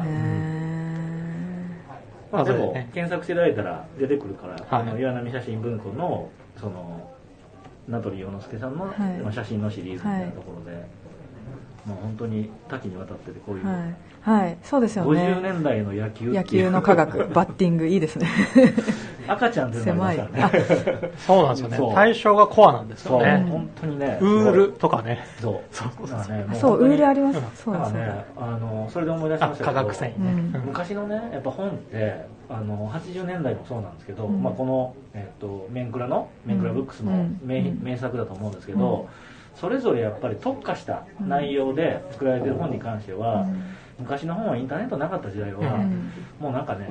[2.32, 4.64] まあ、でも検索していただいたら出てくるから、はい。
[4.70, 7.10] あの岩波写真文庫のその
[7.88, 8.92] 名取洋之助さんの、
[9.32, 10.86] 写真のシリーズみたいなところで、
[11.86, 17.28] もう本当に多岐にわたっててこういう、はい、はい、そうですよ50ね年代の野球野球の科学。
[17.32, 18.28] バッティングいいですね。
[19.26, 21.10] 赤ちゃんっていうのもありますからね。
[21.16, 21.76] そうなんですよね。
[21.76, 21.94] そう。
[21.94, 24.18] 対象がコアなんですそう、よね本当にね。
[24.20, 25.24] ウールとかね。
[25.40, 25.60] そう。
[25.70, 27.38] そうだからねもそうウールあります。
[27.38, 27.44] うん。
[27.54, 29.76] そうですねあのそれで思い出しあましたけど。
[29.76, 30.60] 化学繊維ね、うん。
[30.60, 30.66] うん。
[30.66, 34.42] 昔のねやっぱ本ってあの80年代もそうなんですけど、うん。
[34.42, 37.40] まあ、この、えっとメンクラのメンクラブックスのうん。
[37.44, 37.80] 名,、うん。
[37.82, 39.08] 名作だと思うんですけど、
[39.54, 43.46] それぞれやっぱり特化した内容で作られてる本に関しては、
[43.98, 46.12] 昔の本はインターネットなかった時代は、うん。
[46.38, 46.88] もうなんかね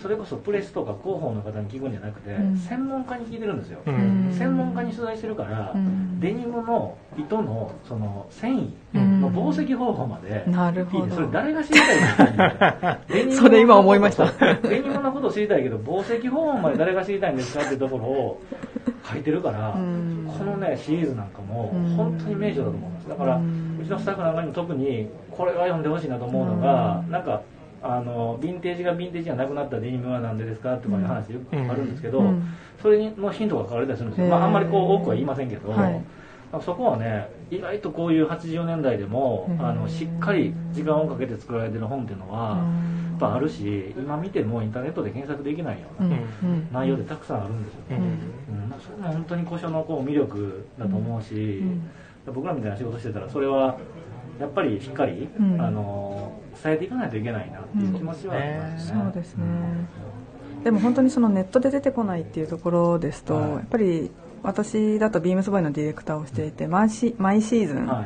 [0.00, 2.56] それこそプレスとか広報の方に聞くんじゃなくて、うん。
[2.56, 4.34] 専門家に聞いてるんですよ、うん。
[4.36, 6.20] 専門家に取材してるから、うん。
[6.20, 9.20] デニムの糸のその繊維うん。
[9.20, 11.04] の紡績方法までなるほど。
[11.04, 12.98] 聞いてそれ誰が知りたいの？
[13.08, 14.32] デニムのそれ今思いました。
[14.68, 18.42] デニムのことを知りたいけど紡績方法まで誰が知りたいんですかっていうところを
[19.10, 20.32] 書いてるから、うん。
[20.38, 21.96] このねシリーズなんかもうん。
[21.96, 23.08] 本当に名著だと思います。
[23.08, 27.10] だから、ううんちのスタッフなんかにも特にこれは読んでほしいなと思うのが、うん。
[27.10, 27.42] なんか
[27.82, 32.54] あのヴィンテージがヴィンテージじゃなくなったデニムは何でですかとかいう話よくあるんですけど、うん。
[32.80, 34.30] それのヒントが書かれたりするんですよ、へー。
[34.30, 36.04] まあ、あんまりこう多くは言いませんけど、はい。
[36.60, 39.66] そこはね意外とこういう80年代でもうん。
[39.66, 42.58] あのしっかり時間をかけて作られてる本っていうのは
[43.12, 46.68] やっぱあるし今見てもインターネットで検索できないよううんなうん。
[46.72, 47.96] 内容でたくさんあるんですよ、うん。
[47.96, 48.80] うん。
[48.80, 51.62] それも本当に古書のこう魅力だと思うし、
[52.26, 53.78] 僕らみたいな仕事してたらそれは
[54.42, 55.60] やっぱりしっかり、うん。
[55.60, 59.44] あの伝えていかないといけないなっていう気持ちはありますね、そうですね、
[60.64, 63.50] でも本当にそのネットで出てこないっていうところですと、はい。
[63.52, 64.10] やっぱり
[64.42, 68.04] 私だとビームスボーイのディレクターをしていて毎シ毎シーズン、はい。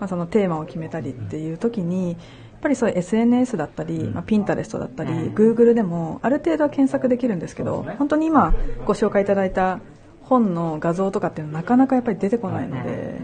[0.00, 2.16] まあ、そのテーマを決めたりっていう時にやっ
[2.60, 4.14] ぱりそういう SNS だったり、うん。
[4.14, 5.34] まあ、ピンタレストだったり、うん。
[5.34, 7.94] Google でもある程度は検索できるんですけど、ね。
[7.98, 8.52] 本当に今
[8.86, 9.80] ご紹介いただいた
[10.22, 13.20] 本の画像とかっていうのはなかなかやっぱり出てこないので、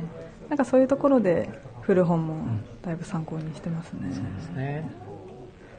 [0.48, 1.48] なんかそういうところで
[1.82, 2.34] 古本も
[2.82, 4.08] だいぶ参考にしてますね。
[4.08, 4.90] ですね。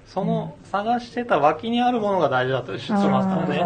[0.05, 3.59] その探してた脇にあるものが大事だとしますからね。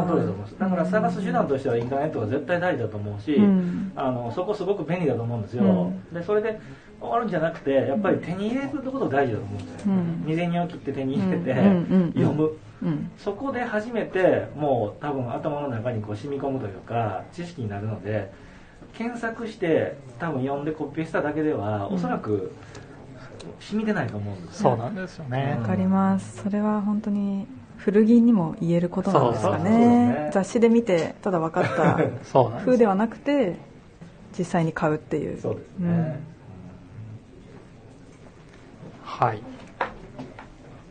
[0.60, 3.92] だから探す手段としてはインターネットが絶対大事だと思うし、うん。
[3.96, 6.14] あのそこすごく便利だと思うんですよ、うん。
[6.14, 6.60] でそれで
[7.00, 10.24] 終わるんじゃなくてやっぱり手に入れるってことが大事だと思うんですよ、うん。
[10.28, 11.54] 未然を切って手に入れて、
[12.14, 12.52] 読む。
[12.84, 13.12] うん。
[13.18, 18.32] そこで初めてもう多分頭の中にこう染み込むというか知識になるので
[18.98, 22.52] 検索して多分読んでコピーしただけでは、おそらく
[23.60, 25.58] 染みてないと思うんですそうなんですよね。
[25.60, 26.43] わかります。
[26.43, 29.70] それは本当に古着にも言えることなんですかね。
[29.70, 30.32] ね。
[30.34, 32.66] 雑誌で見てただ分かった そうなんです。
[32.66, 33.58] 風ではなくて
[34.38, 35.39] 実際に買うっていう。
[35.39, 36.20] そうですね、
[39.04, 39.41] はい。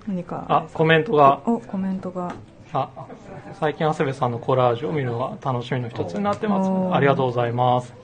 [0.09, 0.45] うん、何か？
[0.49, 1.41] あコメントが。
[1.47, 2.35] おコメントが
[2.75, 3.07] あ
[3.61, 6.95] 最近長谷部さんのコラージュを見るのが楽しみの一つになってます。
[6.95, 7.95] ありがとうございます。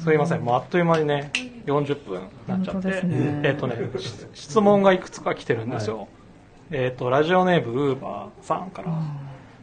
[0.00, 1.30] すいませんもうあっという間にね
[1.66, 3.40] 40分になっちゃって、ね。
[3.44, 6.08] えっ、とねし質問がいくつか来てるんですよ、
[6.72, 8.92] えっ、とラジオネームウーバーさんから、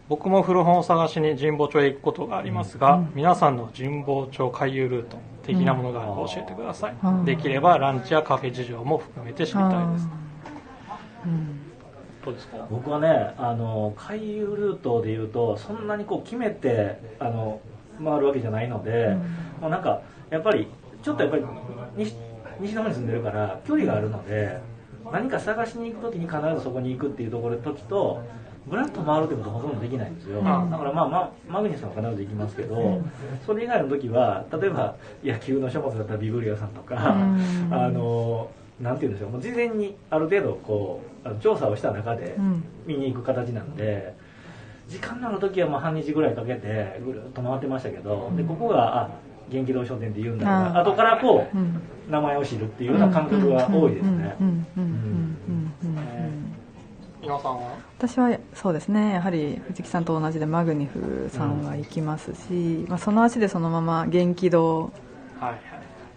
[0.07, 7.25] 僕も古本を探しに神保町へ行くことがありますが、皆さんの神保町回遊ルート的なものがあれば教えてください、うん。
[7.25, 10.07] できればランチやカフェ事情も含めて知りたいです。
[11.25, 11.68] うん
[12.33, 12.67] ですか？
[12.69, 17.61] 僕はねあの回遊ルートでいうとそんなにこう決めてあの
[18.03, 19.15] 回るわけじゃないので、
[19.61, 20.67] もうなんかやっぱり
[21.03, 21.45] ちょっとやっぱり
[21.95, 22.15] 西
[22.59, 24.59] 西の方に住んでるから距離があるので
[25.11, 28.21] 何か探しに行く時に必ずそこに行くっていうところ時と
[28.67, 30.43] ブラッと回るってことほとんどできないんですよ、ん。
[30.43, 33.01] だからまあ、まあ、マグニスは必ず行きますけど、
[33.45, 37.73] それ以外の時は例えば野球の書物だったらビブリアさんとか、うん。
[37.73, 38.51] あの
[38.81, 39.31] なんて言うんでしょう。
[39.31, 42.63] もう事前にある程度こう調査をした中でうん。
[42.85, 44.15] 見に行く形なんで
[44.87, 49.09] 時間のある時はもう半日ぐらいかけてぐるっと回ってましたけどでここがあ
[49.49, 51.81] 元気堂商店って言うんだあな後からこううん。
[52.09, 54.35] 名前を知るっていうような感覚が多いですね。
[54.39, 54.47] うん。
[54.47, 54.55] うん。
[54.55, 54.65] うん。
[54.77, 54.87] うん。
[55.47, 55.73] うん。
[55.83, 55.87] うん。
[55.87, 56.55] うん。
[57.21, 57.77] 皆さんは？
[57.99, 59.13] 私はそうですね。
[59.13, 64.91] やはり藤木さんと同じでマグニフさんは行きますし、まあ、その足でそのまま元気堂
[65.39, 65.59] はいはい。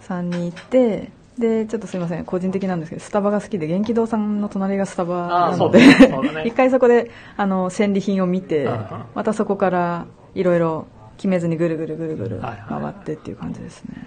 [0.00, 2.24] さんに行ってでちょっとすいません。
[2.24, 6.44] 個人的なんですけどスタバが好きで元気堂さんの隣がスタバなのであー そうだね。
[6.46, 8.68] 一回そこであの戦利品を見て
[9.14, 12.82] またそこからいろいろ決めずにぐるぐるぐるぐるはいはい。
[12.82, 14.06] 回ってっていう感じですね、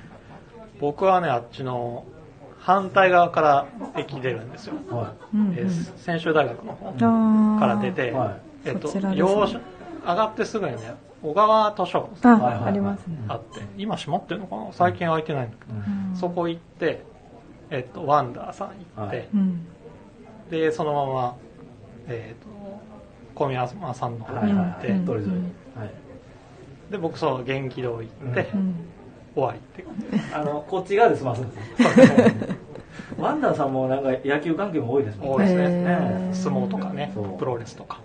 [0.80, 2.04] 僕はねあっちの
[2.60, 3.66] 反対側から
[3.96, 5.54] 駅出るんですよ、はうんうん。
[5.54, 6.92] えー専修大学の方
[7.60, 8.30] から出て、はい。
[8.66, 9.16] えっとね。
[9.16, 14.68] 上がってすぐにね小川図書あ、はいはいはいありますね、あって今閉まってるのかな？
[14.72, 16.16] 最近開いてないんだけど、い、うん。
[16.16, 17.04] そこ行って、
[17.70, 19.28] えっと、ワンダーさん行って、はい。
[19.34, 19.68] うん
[20.50, 21.36] でそのまま、
[22.08, 22.48] えっと
[23.34, 25.06] 小宮山さんの方に行って、はい。
[25.06, 25.30] 通り沿い
[25.78, 25.92] はい。
[26.92, 28.76] で僕その元気堂行って、うん。
[29.34, 29.84] 終わりって。
[30.34, 32.56] あのこっち側で済ますんです
[33.18, 36.30] ワンダーさんもなんか野球関係も多いですもん多いですね。
[36.32, 38.00] 相撲とかねプロレスとか。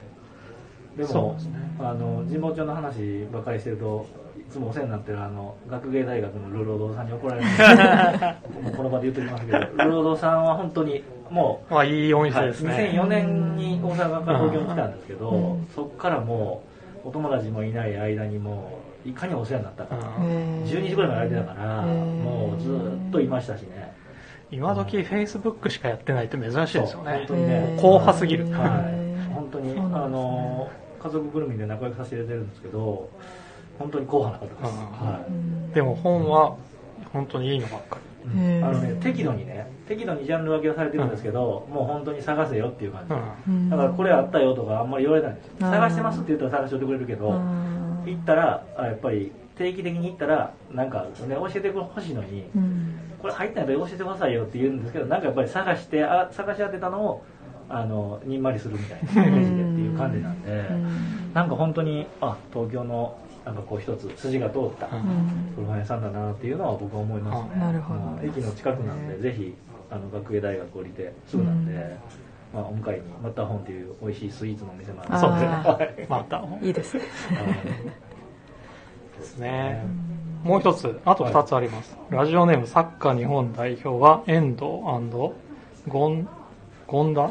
[0.96, 1.58] でもそうですね。
[1.78, 15.68] あの神保町の話ばっかりしてるといつもお世話になってるあの学芸大学のルロードさんに怒られるんですけどもうこの場で言っておきますけどルロードさんは本当にもう、まあいいお店はいですね、2004年に大阪から東京に来たんですけど、うん。
[15.74, 16.64] そこからも
[17.04, 20.24] うお友達もいない間にもういかにお世話になったか、うん。
[20.24, 20.66] へー。
[20.66, 21.94] 12時ぐらいまで空いてたから、へー。
[21.94, 22.68] もうず
[23.08, 23.94] っといましたしね。
[24.50, 27.18] 今時フェイスブックしかやってないって珍しいですよね。
[27.18, 27.76] 本当にね。
[27.76, 28.50] 硬派すぎる。
[28.50, 30.68] はい、本当に、あの
[31.00, 33.08] 家族ぐるみで仲良くさせていただいてるんですけど
[33.80, 35.08] 本当に硬派な方です、うん。
[35.08, 36.56] はうんでも本は
[37.12, 38.40] 本当にいいのばっかり。
[38.40, 38.68] い、へー。
[38.68, 43.14] あのね適度にね適度にジャンル分けをされてるんですけど、もう本当に探せよっていう感じ、
[43.50, 43.70] うん。
[43.70, 45.50] だからこれあったよとかあんまり言われないんです。
[45.58, 48.02] 探してますって言ったら探しておいてくれるけど、うん。
[48.06, 52.94] 行ったらあやっぱり定期的に行ったらなんか、ね、教えてほしいのに、うん。
[53.20, 57.24] これ入ったんやったら教えてくださいよって言うんですけどなんかやっぱり探してあ探し当てたのを
[57.68, 61.32] あのにんまりするみたいなイメージでっていう感じなんで、うん。
[61.34, 63.16] なんか本当にあ東京の
[63.50, 64.86] なんかこう一つ筋が通った
[65.56, 67.60] 古本屋さんだなっていうのは僕は思いますね。
[67.60, 68.00] なるほど。
[68.00, 68.28] うん。
[68.28, 69.54] 駅の近くなんでぜひ
[69.90, 71.78] あの学芸大学降りてすぐなんで、うん。
[72.52, 75.38] まあ、お迎えにマッターホンっていう美味しいスイーツのお店もあるそう。
[75.96, 76.06] で。
[76.08, 76.44] また。
[76.62, 76.70] い。
[76.70, 77.02] いですね。
[79.18, 79.84] ですね。
[80.42, 81.96] もう一つ、あと二つあります。
[82.08, 84.64] ラジオネームサッカー日本代表は、遠藤
[85.86, 86.28] ゴン、
[86.86, 87.30] ゴンダ？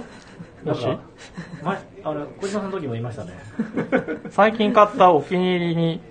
[0.66, 0.86] よし
[2.04, 3.32] あの小島さんの時も言いましたね。
[4.32, 6.02] 最近買ったお気に入りに、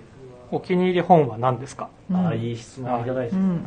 [0.51, 1.89] お気に入り本は何ですか？
[2.09, 2.17] うん。
[2.17, 3.61] ああいい質問いただいて、うん。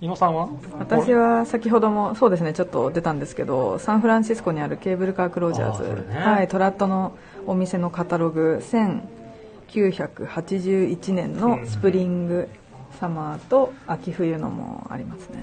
[0.00, 0.48] 伊野さんは？
[0.78, 5.82] 私は先ほどもそうですねちょっと出たんですけどサンフランシスコにあるケーブルカークロージャーズ。
[6.08, 6.16] ね。
[6.18, 7.12] はい、トラットの
[7.46, 8.60] お店のカタログ
[9.68, 12.48] 1981年のスプリング
[12.98, 15.36] サマーと秋冬のもありますね。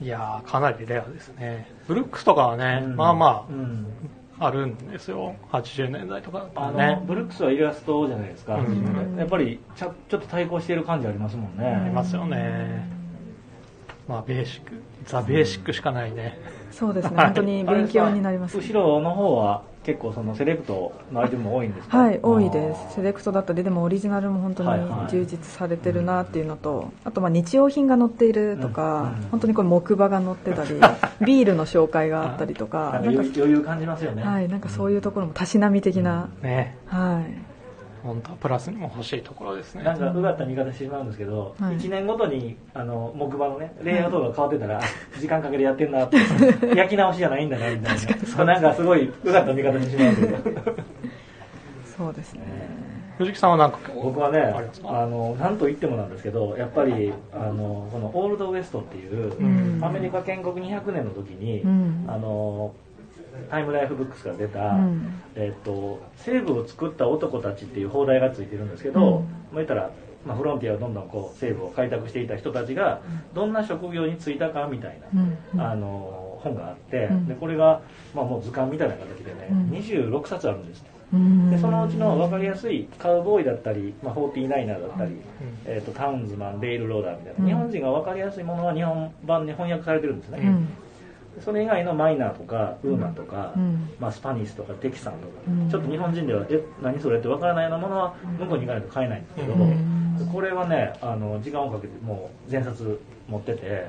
[0.00, 1.68] いやー、かなりレアですね。
[1.86, 2.96] ブルックスとかはね、うん。
[2.96, 3.86] まあまうん
[4.38, 5.34] あ、あるんですよ。
[5.50, 7.02] 80年代とかあの。
[7.06, 12.88] ブルックスはイラストじゃないですか、うんやっぱりちょちょっと対抗している感じありますもんね、ありますよね。
[14.08, 14.82] まあ、ベーシック。
[15.04, 16.38] ザ・ベーシックしかないね。
[16.70, 21.98] そうですねはい本当に勉強になります、後ろの方は結構そのセレクトのアイテムも多いんですか？
[21.98, 22.94] はい多いです。
[22.96, 25.10] セレクトだったりでもオリジナルも本当にはいはい。
[25.10, 30.70] 充実されてるなっていうのと、あとまあ日用品が載っているとか、うん本当にこれ木馬が載ってたり
[31.24, 36.76] ビールの紹介があったりとかなんか余余裕感じますよね、はい、なんかそういうところもたしなみ的な、ね。
[36.86, 37.51] はい、
[38.02, 39.84] 本当はプラスにも欲しいところですね。
[39.84, 41.76] なんかうがった見方してしまうんですけど、はい。
[41.76, 44.82] 1年ごとにあの木馬のねレイアウトが変わってたら、あ
[45.18, 46.16] 時間かけてやってんなって
[46.74, 47.96] 焼き直しじゃないんだなみたい
[48.36, 48.44] な。
[48.44, 50.76] なんかすごいうがった見方してしまうんですけど
[51.96, 52.42] そうですね。
[53.18, 54.40] 藤木さんはなんか僕はね
[54.84, 59.42] あのなんと言ってもなんですけどやっぱりあのこのオールドウエストっていう、う
[59.78, 59.84] ん。
[59.84, 62.04] アメリカ建国200年の時に、うん。
[62.08, 62.74] あの
[63.50, 65.22] タイムライフブックスから出た、うん。
[65.34, 69.22] えっと西部を作った男たちっていう放題がついてるんですけど、うん。
[69.22, 69.90] まあ言ったら、
[70.26, 73.00] まあ、フロンティアをどんどんこう西部を開拓していた人たちが
[73.34, 75.22] どんな職業に就いたかみたいな、
[75.54, 75.60] うん。
[75.60, 77.26] あの本があって、うん。
[77.26, 77.82] でこれが、
[78.14, 79.70] まあ、もう図鑑みたいな形でね、うん。
[79.70, 81.50] 26冊あるんですうん。
[81.50, 85.20] でそのうちの分かりやすいカウボーイだったり、まあ、49だったり、うん。
[85.66, 87.46] えー、とタウンズマンレイルローダーみたいな、うん。
[87.46, 90.68] 日本人が分かりやすいものは日本版に翻訳されてるんですね、うん
[91.40, 93.90] それ以外のマイナーとかウーマンとか、うん。
[93.98, 95.70] まあ、スパニスとかテキサンとか、うん。
[95.70, 100.28] ちょっと日本人ではえ何それって分からないようなものは向こうに行かないと買えないんですけど、うん。
[100.32, 103.86] これはねあの時間をかけてもう全冊持ってて、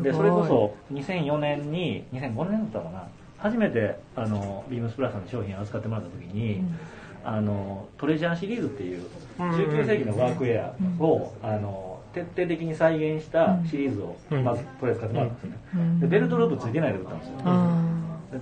[0.00, 3.08] でそれこそ2004年に2005年だったかな
[3.38, 6.78] 初めてあのビームスプラスの商品を扱ってもらった時に、うん。
[7.24, 9.04] あのトレジャーシリーズっていう
[9.38, 9.50] うん。
[9.50, 14.44] 19世紀のワークウェアを、あの徹底的に再現したシリーズをうん。
[14.44, 16.00] まずとりあえず買ってもらったんですね、うん。
[16.00, 17.34] でベルトループついてないで売ったんですよ、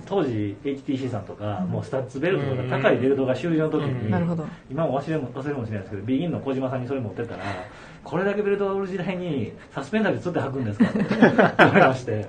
[0.05, 4.09] 当時 HTC さんとか、もうスタッツベルトとか高いベルトが終了の時に、うん。
[4.11, 4.45] なるほど。
[4.69, 7.43] 今も忘れも忘れもしれないですけどビギンの小島さんにそれ持ってったら
[8.03, 10.89] これだけベルトが売る時代にサスペンダーでつって履くんですか？
[10.89, 12.27] って言われまして。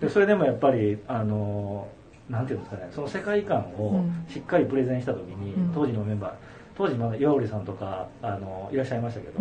[0.00, 1.88] でそれでもやっぱりあの
[2.28, 4.26] なんていうんですかねその世界観をうん。
[4.32, 5.72] しっかりプレゼンした時に、うん。
[5.74, 6.32] 当時のメンバー
[6.76, 9.40] 当時まだ岩織さんとかあのいらっしゃいましたけど、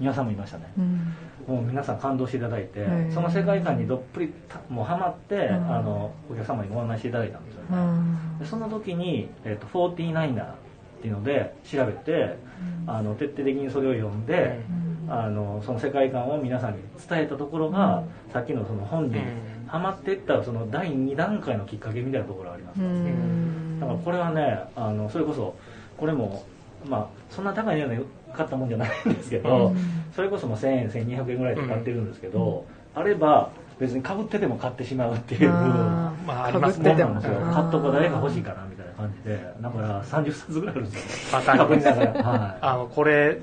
[0.00, 1.14] うん皆さんもいましたね、うん。
[1.46, 5.74] もう皆さん感動していただいて、その世界観にどっぷりたもうハマって、うん。
[5.74, 8.38] あのお客様にご案内していただいたんですよね、うん。
[8.38, 10.54] でその時に、えっと 49er っ
[11.00, 12.38] ていうので調べて、
[12.86, 14.60] あの徹底的にそれを読んで、
[15.08, 16.78] あのその世界観を皆さんに
[17.08, 19.24] 伝えたところが、さっきのその本にうん。
[19.68, 23.78] ハマっていったその第2段階のきっかけみたいなところがあります、うん。
[23.80, 25.56] だからこれはねあのそれこそ
[25.98, 26.42] これも
[26.84, 29.76] まあそんな高い値段で買ったもんじゃないんですけど、うん。
[30.14, 41.38] それこそもう1000円1200円ぐらいで買ってるんですけど、あれば別にかぶってても買ってしまうっていうまあありますもねんなんですよあー買っとこう誰か欲しいかなみたいな感じでだから30冊ぐらいあるんですよ。
[41.38, 42.22] わかりますかぶりながら。
[42.28, 42.58] はい。
[42.60, 43.40] あの、これ、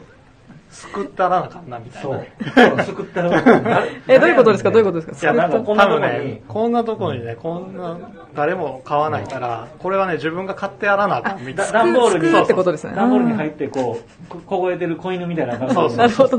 [0.75, 2.83] 救ったらなあかんな、みたいな。
[2.83, 3.01] そう。
[3.03, 3.31] ったら。
[4.09, 4.71] えどういうことですか？
[4.71, 5.33] どういうことですか？
[5.33, 7.97] いや、なんかこんなとこ多分ねに、、こんなとこにね、こんな、
[8.35, 11.71] 誰も買わないから、これはね、自分が買ってやらなあかん、みたいな。
[11.71, 12.93] だ段ボールに、救うってことですね。
[12.95, 15.81] 段ボールに入って、こう、こ凍えてる子犬みたいな感じで。
[15.81, 16.37] そうそうなるほど。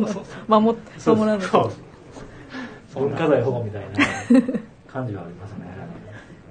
[0.61, 1.17] 守ってそう。
[1.17, 1.71] 守らないそう。
[2.93, 3.09] そう。
[3.09, 3.89] 文化財保護みたいな
[4.93, 5.67] 感じはありますね。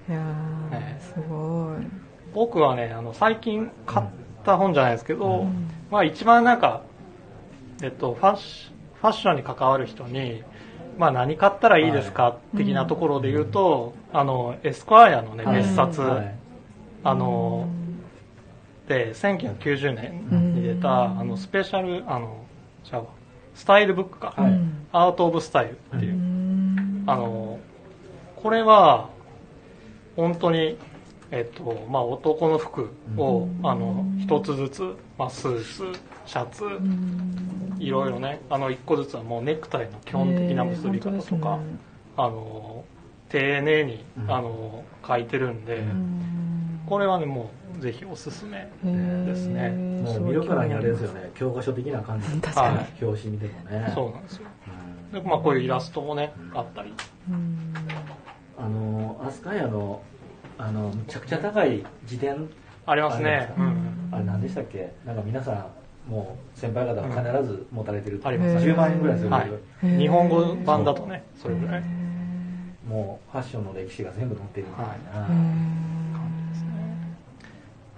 [0.09, 0.19] いや
[0.99, 1.85] すごい。
[2.33, 4.05] 僕はねあの最近買っ
[4.43, 5.45] た本じゃないですけど、
[5.89, 6.81] まあ一番なんか、
[7.81, 8.71] えっと、ファッシ
[9.01, 10.43] ファッションに関わる人に、
[10.97, 15.57] まあ、何買ったらいいですか、的なところで言うと、あのエスクワイアのねはい。
[15.57, 16.35] 別冊、はい。
[17.03, 17.67] あの
[18.87, 22.45] で1990年に出た、あのスペシャルあの
[22.83, 23.03] じゃあ
[23.53, 24.59] スタイルブックか、はい。
[24.91, 27.03] アート・オブ・スタイルっていう、うん。
[27.05, 27.59] あの
[28.37, 29.09] これは
[30.15, 30.77] 本当に、
[31.31, 36.63] えっとまあ、男の服を、あの一つずつ、まあ、スーツシャツ、
[37.79, 41.59] いろいろねあの一個ずつはもうネクタイの基本的な結び方とか、
[42.17, 42.83] あの
[43.29, 44.31] 丁寧に、うん。
[44.31, 45.83] あの書いてるんで、
[46.87, 51.31] これはねもうぜひおすすめですね、もう見るからにあれですよね。
[51.35, 52.27] 教科書的な感じ。
[52.39, 52.77] 確かに。
[52.77, 52.87] はい。
[53.01, 53.91] 表紙見てもね。
[53.93, 54.47] そうなんですよ。
[55.13, 55.23] うん。
[55.23, 56.93] で、まあ、こういうイラストもねあったり。
[57.29, 57.73] うん。
[58.57, 60.01] あの飛鳥屋の
[60.57, 62.49] あのむちゃくちゃ高い自伝
[62.85, 63.49] ありますね。
[64.11, 64.91] あれ何でしたっけ？
[65.05, 65.51] なんか皆さ
[66.07, 68.71] んもう先輩方は必ず持たれてる、ありますね。
[68.71, 69.49] 10万円ぐらいする、はい。
[69.97, 71.83] 日本語版だとねそれぐらい。
[72.87, 75.27] もうファッションの歴史が全部載ってるみたいな、っ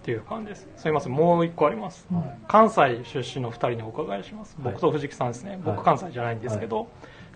[0.02, 0.68] ていう感じです。
[0.78, 1.12] すいません。
[1.12, 2.24] もう一個あります、はい。
[2.48, 4.56] 関西出身の2人にお伺いします。
[4.56, 4.72] はい。
[4.72, 5.86] 僕と藤木さんですね、僕はい。
[5.86, 6.88] 関西じゃないんですけど、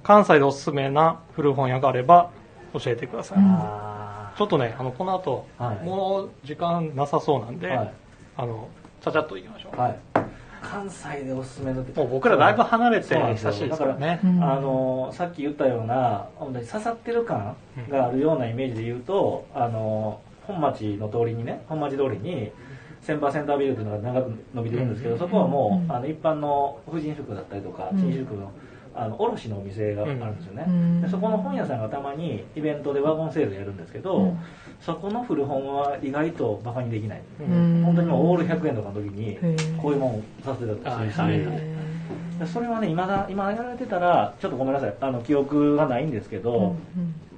[0.02, 2.32] 関西でおすすめな古本屋があれば
[2.74, 5.86] 教えてください、あちょっとねあのこの後、はい。
[5.86, 7.94] もう時間なさそうなんで、はい。
[8.38, 8.70] あの
[9.02, 10.00] ちゃちゃっといきましょう、ーはい。
[10.62, 14.20] 関西でおすすめのってもう僕らだいぶ離れて久しいですからね。
[14.24, 14.44] うん。
[14.44, 17.56] あのさっき言ったような本当に刺さってる感
[17.90, 22.52] があるようなイメージで言うと、あの本町の通りにね本町通りに
[23.02, 28.00] センバーセンタービルというのが長く伸びてるんですけど、そこはもう、あの一般の婦人服だったりとかうん。
[28.00, 28.52] 紳士服の
[28.94, 31.02] あの卸のお店があるんですよね、うん。
[31.02, 34.40] でそこの本屋さんがたまにイベントでワゴンセールやるんですけど、うん。
[34.80, 37.84] そこの古本は意外とバカにできない、うん。
[37.86, 39.38] 本当にもうオール100円とかの時に
[39.82, 41.62] こういうもんさせてたりするし、はいはいはい
[42.40, 44.96] でそれはね今だ今やられてたらちょっとごめんなさい。
[45.00, 46.78] あの記憶がないんですけど、うんうん。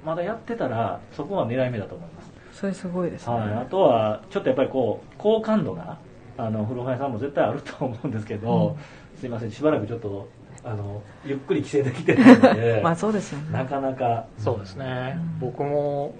[0.04, 5.98] まだやってたらそこは狙い目だと思います、それすごいですね、はい、あとはちょっとやっぱりこう好感度が
[6.36, 8.76] あの古本屋さんも絶対あると思うんですけど、
[9.18, 9.50] すいません。
[9.50, 10.28] しばらくちょっと
[10.64, 13.52] あのゆっくり規制できてないので まあそうですよね。
[13.52, 14.24] なかなか。
[14.38, 16.14] そうですね、僕も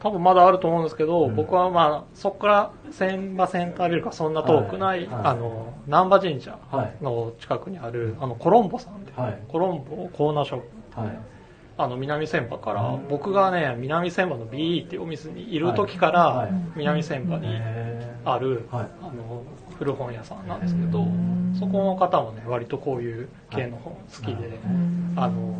[0.00, 1.34] 多分まだあると思うんですけど、うん。
[1.34, 5.08] 僕はまあそこから千葉センタービルかそんな遠くない、はい。
[5.08, 5.20] はい。
[5.24, 7.04] あの難波神社はい。
[7.04, 9.38] の近くにあるあのコロンボさんで、はい。
[9.48, 10.60] コロンボコーナーショッ
[10.94, 11.00] プ。
[11.00, 11.18] はい。
[11.80, 13.08] あの南千葉から、うん。
[13.08, 16.52] 僕がね南千葉の BE っていうお店にいる時から、はい。
[16.52, 16.62] はい。
[16.76, 18.86] 南千葉にへある、はい。
[19.02, 19.42] あの
[19.78, 21.06] 古本屋さんなんですけど、
[21.58, 25.14] そこの方もね割とこういう系の本好きで、うん。
[25.16, 25.54] あの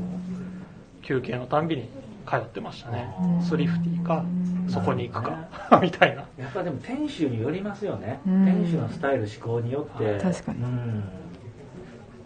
[1.02, 1.88] 休憩のたんびに
[2.28, 3.14] 通ってましたね。
[3.22, 3.42] うん。
[3.42, 4.24] スリフティか
[4.68, 6.24] そこに行くなか みたいな。
[6.36, 8.44] やっぱでも店主によりますよね、うん。
[8.44, 10.18] 店主のスタイル思考によって。
[10.18, 10.62] 確かに。
[10.62, 11.02] うん。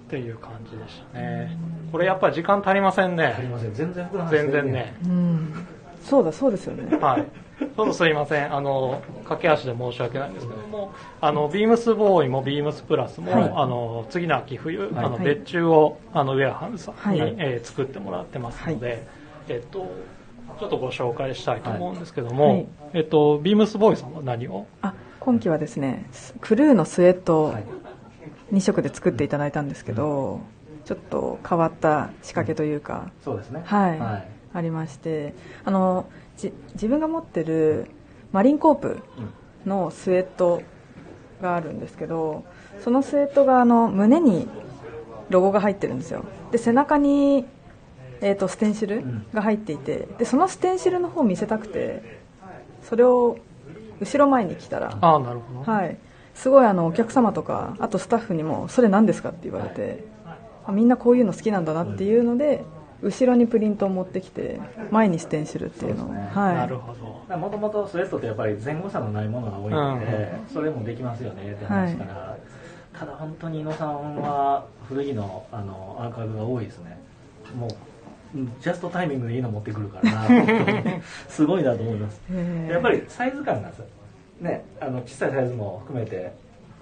[0.06, 1.56] っていう感じでしたね。
[1.90, 3.34] これやっぱり時間足りませんね。
[3.38, 3.74] ありません。
[3.74, 4.94] 全然膨らませてる全然ね。
[5.04, 5.66] うん。
[6.02, 6.96] そうだそうですよね。
[6.96, 7.41] はい
[7.74, 8.54] ちょっとすいません。
[8.54, 13.52] あの駆け足で申し訳ないんですけどもあのビームスボーイもビームスプラスも、はい。
[13.54, 14.88] あの次の秋冬、はい。
[14.96, 17.36] あのはい別注をあのウェアハウスさんに、はい。
[17.38, 19.06] えー作ってもらってますので、
[19.48, 19.90] えっと
[20.60, 22.66] ちょっとご紹介したいと思うんですけども、はい。
[22.94, 24.66] えっとビームスボーイさんは何を？
[24.82, 26.08] あ今期はですね
[26.40, 27.64] クルーのスウェットをはい。
[28.52, 30.40] 2色で作っていただいたんですけど、
[30.84, 33.62] ちょっと変わった仕掛けというか、そうですね。
[33.64, 33.98] はい。
[33.98, 34.28] はい。
[34.54, 35.34] ありまして
[35.64, 37.86] あのじ自分が持ってる
[38.32, 38.98] マリンコープ
[39.66, 40.62] のスウェット
[41.40, 42.44] があるんですけど
[42.80, 44.48] そのスウェットがあの胸に
[45.28, 46.24] ロゴが入ってるんですよ。
[46.50, 47.46] で背中に、
[48.20, 52.20] えー、とステンシルが入っていてでそのステンシルの方を見せたくて
[52.82, 53.38] それを
[54.00, 55.96] 後ろ前に来たらああなるほど、はい、
[56.34, 60.04] すごいあのお客様とかあとスタッフにも「それ何ですか?」って言われて、
[60.66, 62.64] あみんなこういうの好きなんだなっていうので、
[63.02, 66.06] 後ろにプリントを持ってきて前にステンシルっていうの。
[66.06, 66.30] をね。
[66.32, 66.94] はい、なるほ
[67.28, 67.36] ど。
[67.36, 72.38] もともとスウェットってやっぱり前後差のないものが多いので、それもできますよねって話から、
[72.98, 77.00] ただ本当に井野さんは古着のあのアーカイブが多いですね。
[77.58, 80.26] もううんジャストタイミングでいいの持ってくるから
[81.28, 82.20] すごいなと思います。
[82.30, 82.72] へー。
[82.72, 83.82] やっぱりサイズ感がさ
[84.40, 86.32] ねあの小さいサイズも含めて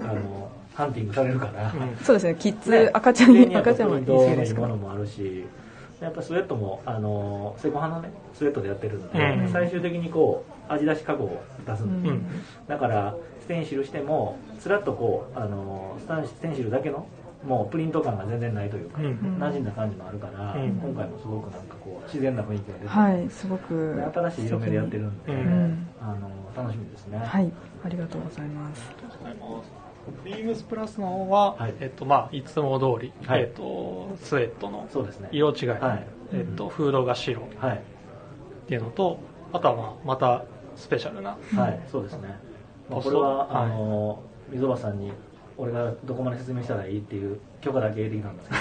[0.00, 1.96] あのハンティングされるから、うん。
[2.04, 2.36] そうですね。
[2.38, 2.90] キッズ、ね。
[2.92, 5.44] 赤ちゃんに赤ちゃんはプリントの言い過ぎですかいいものもあるし
[6.01, 9.53] やっぱスウェットもあのセコハのねスウェットでやってるんで、うん。
[9.53, 12.26] 最終的にこう味出し加工を出すんで、うん。
[12.66, 17.07] だからステンシルしてもつらっとこうあのスタンステンシルだけの
[17.44, 19.38] もうプリント感が全然ないというか、うん。
[19.38, 20.70] 馴染んだ感じもあるから、うん。
[20.82, 25.88] 今回もすごくなんかこう自然な雰囲気が出て、はいすごくで新しい色目でやってるんで、ううん。
[26.01, 27.18] あの楽しみですね。
[27.18, 27.53] はい
[27.84, 29.89] ありがとうございます
[30.24, 31.74] ビームスプラスの方は、はい。
[31.80, 33.42] えっとまあ、いつも通り、はい。
[33.42, 34.88] えっと、スウェットの。
[35.30, 36.06] 色違い、はい。
[36.32, 37.42] えっと、フードが白。
[37.42, 37.82] っはい。
[38.66, 39.18] ていうのと
[39.52, 40.44] あとは、まあ、また
[40.76, 42.38] スペシャルなはい、そうですね。
[42.88, 43.66] まあ、これは、はい。
[43.66, 45.12] あの、溝端さんに、
[45.58, 48.61] 俺がどこまで説明したらいいっていう許可だけ得てきたんですけど、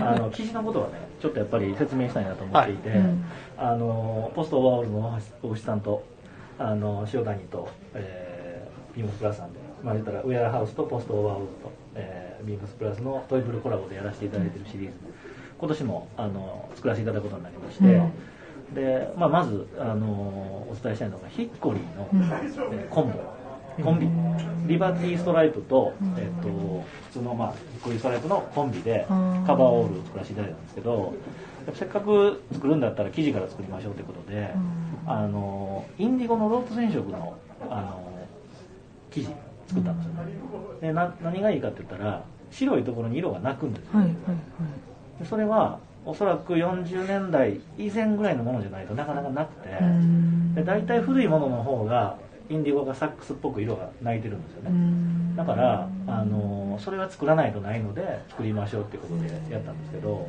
[0.08, 2.98] あの、記事のことはね、ちょっとやっぱり説明したいなと思っていて、はい。
[2.98, 3.24] うん。
[3.58, 6.02] あの、ポストワールドの大橋さんと、
[6.58, 9.53] あの、塩谷と、えー、ビームスプラスさんで、
[9.84, 14.94] まあ言ったら、ウェアハウスとポストワールドと、えー、ビームスプラスのトイプルコラボでやらせていただいているシリーズ、
[15.58, 18.74] 今年も、あの、作らせていただくことになりまして、うん。
[18.74, 22.22] で、まあ、まず、あのお伝えしたいのがヒッコリーの、うん。
[22.22, 23.34] えーコンボ。
[23.82, 24.08] コンビ。
[24.66, 29.44] リバティストライプと,、えっと普通の、まあ、ヒッコリーストライプのコンビでうん。
[29.44, 31.14] カバーオールを作らせていただいたんですけど
[31.74, 34.54] せっかく作るんだったら生地から作りましょうということで、
[35.06, 37.36] あのインディゴのロープ染色の
[37.68, 38.02] あの
[39.10, 39.28] 生地
[39.66, 40.32] 作ったんですよね。
[40.80, 43.98] でな何がいいかって言ったら白いところに色がなくんですよ。
[43.98, 44.14] はいはい
[45.18, 49.70] でそれはおそらく40年代以前ぐらいのものじゃないとなかなかなくて、
[50.54, 52.18] で大体古いものの方が
[52.50, 55.36] インディゴがサックスっぽく色が泣いてるんですようね、ん。
[55.36, 60.28] だから、あのそれは作らないとないので作りましょうっていうことでやったんですけど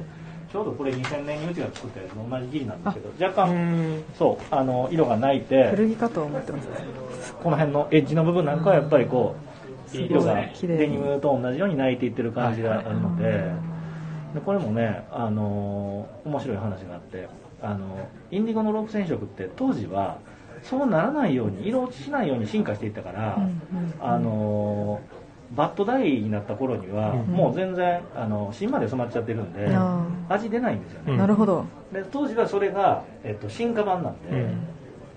[0.55, 4.03] ちょうどこれ2000年にうちが作ったやつと同じギリなんですけど若う干ん。
[4.17, 9.35] そうあの色が泣いて古着かと思ってますこの辺のエッジの部分なんかはやっぱりこ
[9.93, 13.35] う色がデニムと同じように泣いていってる感じがあるので,、はい
[14.35, 17.27] でこれもね、あの面白い話があって
[17.61, 20.19] あのインディゴのロープ染色って当時は
[20.63, 23.93] そうならないように色落ちしないように進化していったから、うんうん。
[23.99, 25.01] あの
[25.53, 27.19] バットダイになった頃には、うん。
[27.33, 31.65] もう全然あの芯まで染まっちゃってるんで、あ味出ないんですよね、うんなるほど。
[31.91, 34.57] で当時はそれが、えっと、進化版なんで、うん。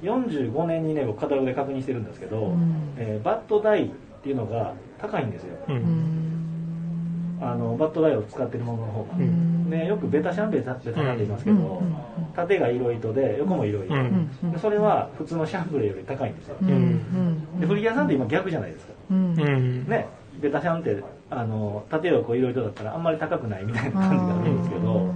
[0.00, 2.94] 45年にね僕カタログで確認してるんですけど、うん。
[2.96, 3.88] えーバットダイっ
[4.22, 5.56] ていうのが高いんですよ。
[5.68, 5.78] ううん。
[5.78, 9.70] んあのバットダイを使ってるものの方が、うん。
[9.70, 11.86] ね、よくベタシャンベタベタシャンって言いますけど、うん。
[11.86, 11.96] うん。
[12.34, 14.00] 縦が色糸で横も色糸、うん。
[14.00, 14.30] うん。
[14.42, 14.52] うん。
[14.52, 16.68] でそれは普通のシャンプレーより高いんですよ、うん。
[16.68, 17.60] うん。
[17.60, 18.92] で古着屋さんって今逆じゃないですか。
[19.10, 19.16] うん。
[19.16, 19.88] うん。
[19.88, 20.06] ね
[20.40, 25.14] ベタシャンってあの縦横色糸だったらあんまり高くないみたいな感じがあるんですけど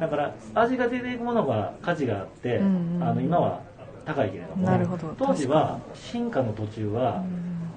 [0.00, 3.60] だから味が出ていくものが価値があって、うんあの今は
[4.04, 5.14] 高いけれどもなるほど。
[5.16, 7.24] 当時は進化の途中は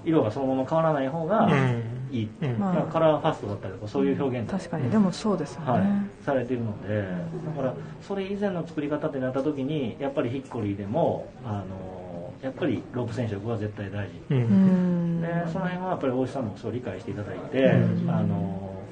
[0.04, 4.90] 色がそのまま変わらない方がうんいい、うんまあだからカラーファストだったりとかそういう表現確かに。
[4.90, 7.06] でもそうですよね、はい、されているので
[7.46, 12.07] だからそれ以前の作り方ってなった時にやっぱりヒッコリーでもあの
[12.42, 14.14] やっぱりロープ染色は絶対大事。
[14.30, 15.18] ううん。
[15.20, 18.10] んでその辺はやっぱり大石さんもそう理解していただいて、うん。
[18.10, 18.86] あの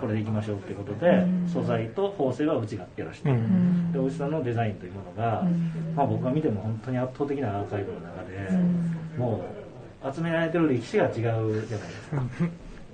[0.00, 1.48] これでいきましょうっていうことで、うん。
[1.48, 3.40] 素材と縫製はうちがやらせて、ううん。
[3.40, 5.94] んで大石さんのデザインというものが、うん。
[5.94, 8.36] まあ、僕が見ても本当に圧倒的なアーカイブの中で、
[9.16, 9.20] うん。
[9.20, 9.44] も
[10.04, 12.16] う集められてる歴史が違うじゃないですか。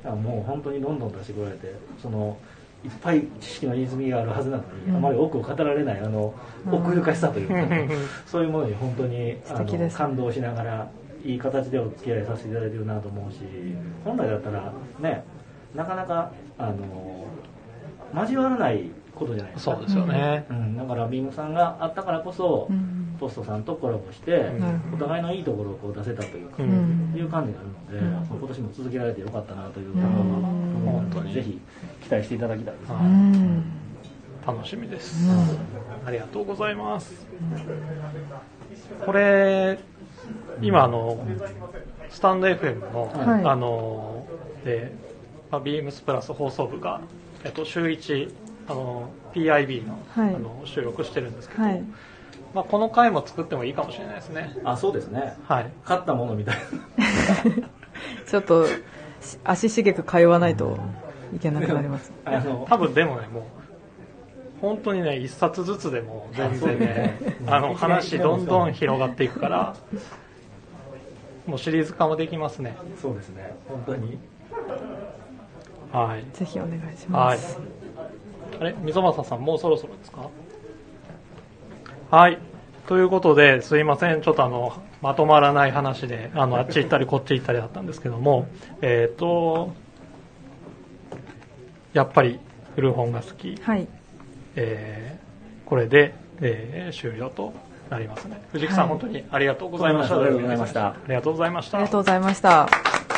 [0.02, 2.36] だからもう本当にどんどん出してこられてその
[2.84, 4.96] いっぱい知識の泉があるはずなのに、うん。
[4.96, 6.34] あまり多くを語られないあの
[6.66, 6.74] うん。
[6.74, 7.88] 奥ゆかしさというか、うん。
[8.26, 10.90] そういうものに本当にあの感動しながら
[11.24, 13.38] いい形でお付き合いさせていただいてるなと思うし
[14.04, 15.24] 本来だったらね
[15.74, 17.26] なかなかあの
[18.14, 19.72] 交わらないことじゃないですか。
[19.76, 20.46] そうですよね。
[20.50, 24.50] うん、だからビームさんがあったからこそ、うんポストさんとコラボして、
[24.92, 26.64] お互いのいいところをこう出せたというか、い
[27.20, 28.38] う感じがあるので、うん。
[28.38, 29.94] 今年も続けられてよかったなといううん。
[29.94, 30.44] ところは、うん。
[30.84, 31.60] 本当にぜひ
[32.02, 32.88] 期待していただきたいです。
[32.88, 32.94] ね。
[32.94, 33.64] はうん
[34.46, 36.06] 楽しみです、うん。
[36.06, 37.26] ありがとうございます。
[39.06, 39.78] これ
[40.60, 41.26] 今あの
[42.10, 43.44] スタンド FM の、はい。
[43.44, 44.26] あの
[44.64, 44.92] で、
[45.50, 47.00] まあ、ビームスプラス放送部が、
[47.42, 48.34] えっと、週1
[48.68, 50.34] あの PIB の,、はい。
[50.34, 51.82] あの収録してるんですけど、はい
[52.54, 54.56] まあ、この回も作ってもいいかもしれないですね。
[54.64, 55.36] あ、そうですね。
[55.48, 55.70] はい。
[55.82, 56.56] 勝ったものみたい
[58.26, 60.78] ちょっとし足しげく通わないと
[61.34, 62.12] いけなくなります。
[62.24, 62.38] な。
[62.38, 63.42] あの、多分でもねもう
[64.60, 69.74] 本当にね一冊ずつでも全然ねあの話どんどん広がっていくから
[71.46, 72.76] もうシリーズ化もできますね。
[73.02, 73.54] そうですね。
[73.68, 74.16] 本当に。
[75.92, 76.24] はい。
[76.32, 77.38] ぜひお願いしまはい。
[77.38, 77.58] す、
[78.60, 78.74] あれ？
[78.80, 80.28] 溝端さんもうそろそろですか？
[82.14, 82.38] はい。
[82.86, 84.22] ということですいません。
[84.22, 88.46] ちょっとあのまとまらない話であのあっち行ったりこっち行ったりだったんですけども
[88.82, 89.72] えっ、と
[91.92, 92.38] やっぱり
[92.76, 93.56] 古本が好き。
[93.60, 93.88] はい。
[94.54, 97.52] えーこれで、えー終了と
[97.90, 98.40] なりますね。
[98.52, 98.88] 藤木さん、はい。
[98.90, 100.14] 本当にありがとうございました。
[100.14, 100.86] ありがとうございました。
[100.86, 101.78] ありがとうございました。
[101.78, 103.13] ありがとうございました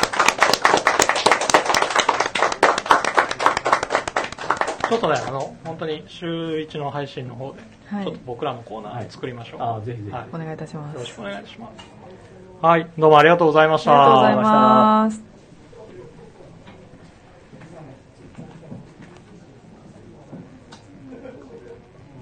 [4.89, 8.05] ちょっとね、あの、本当に週一の配信の方で、はい。
[8.05, 9.61] ちょっと僕らのコーナー作りましょう。
[9.61, 10.11] あぜひぜひ。
[10.11, 10.25] はい。
[10.33, 10.93] お願いいたします。
[10.93, 11.85] よろしくお願いします。
[12.61, 13.91] はい、どうもありがとうございました。
[13.91, 15.36] ありがとうございます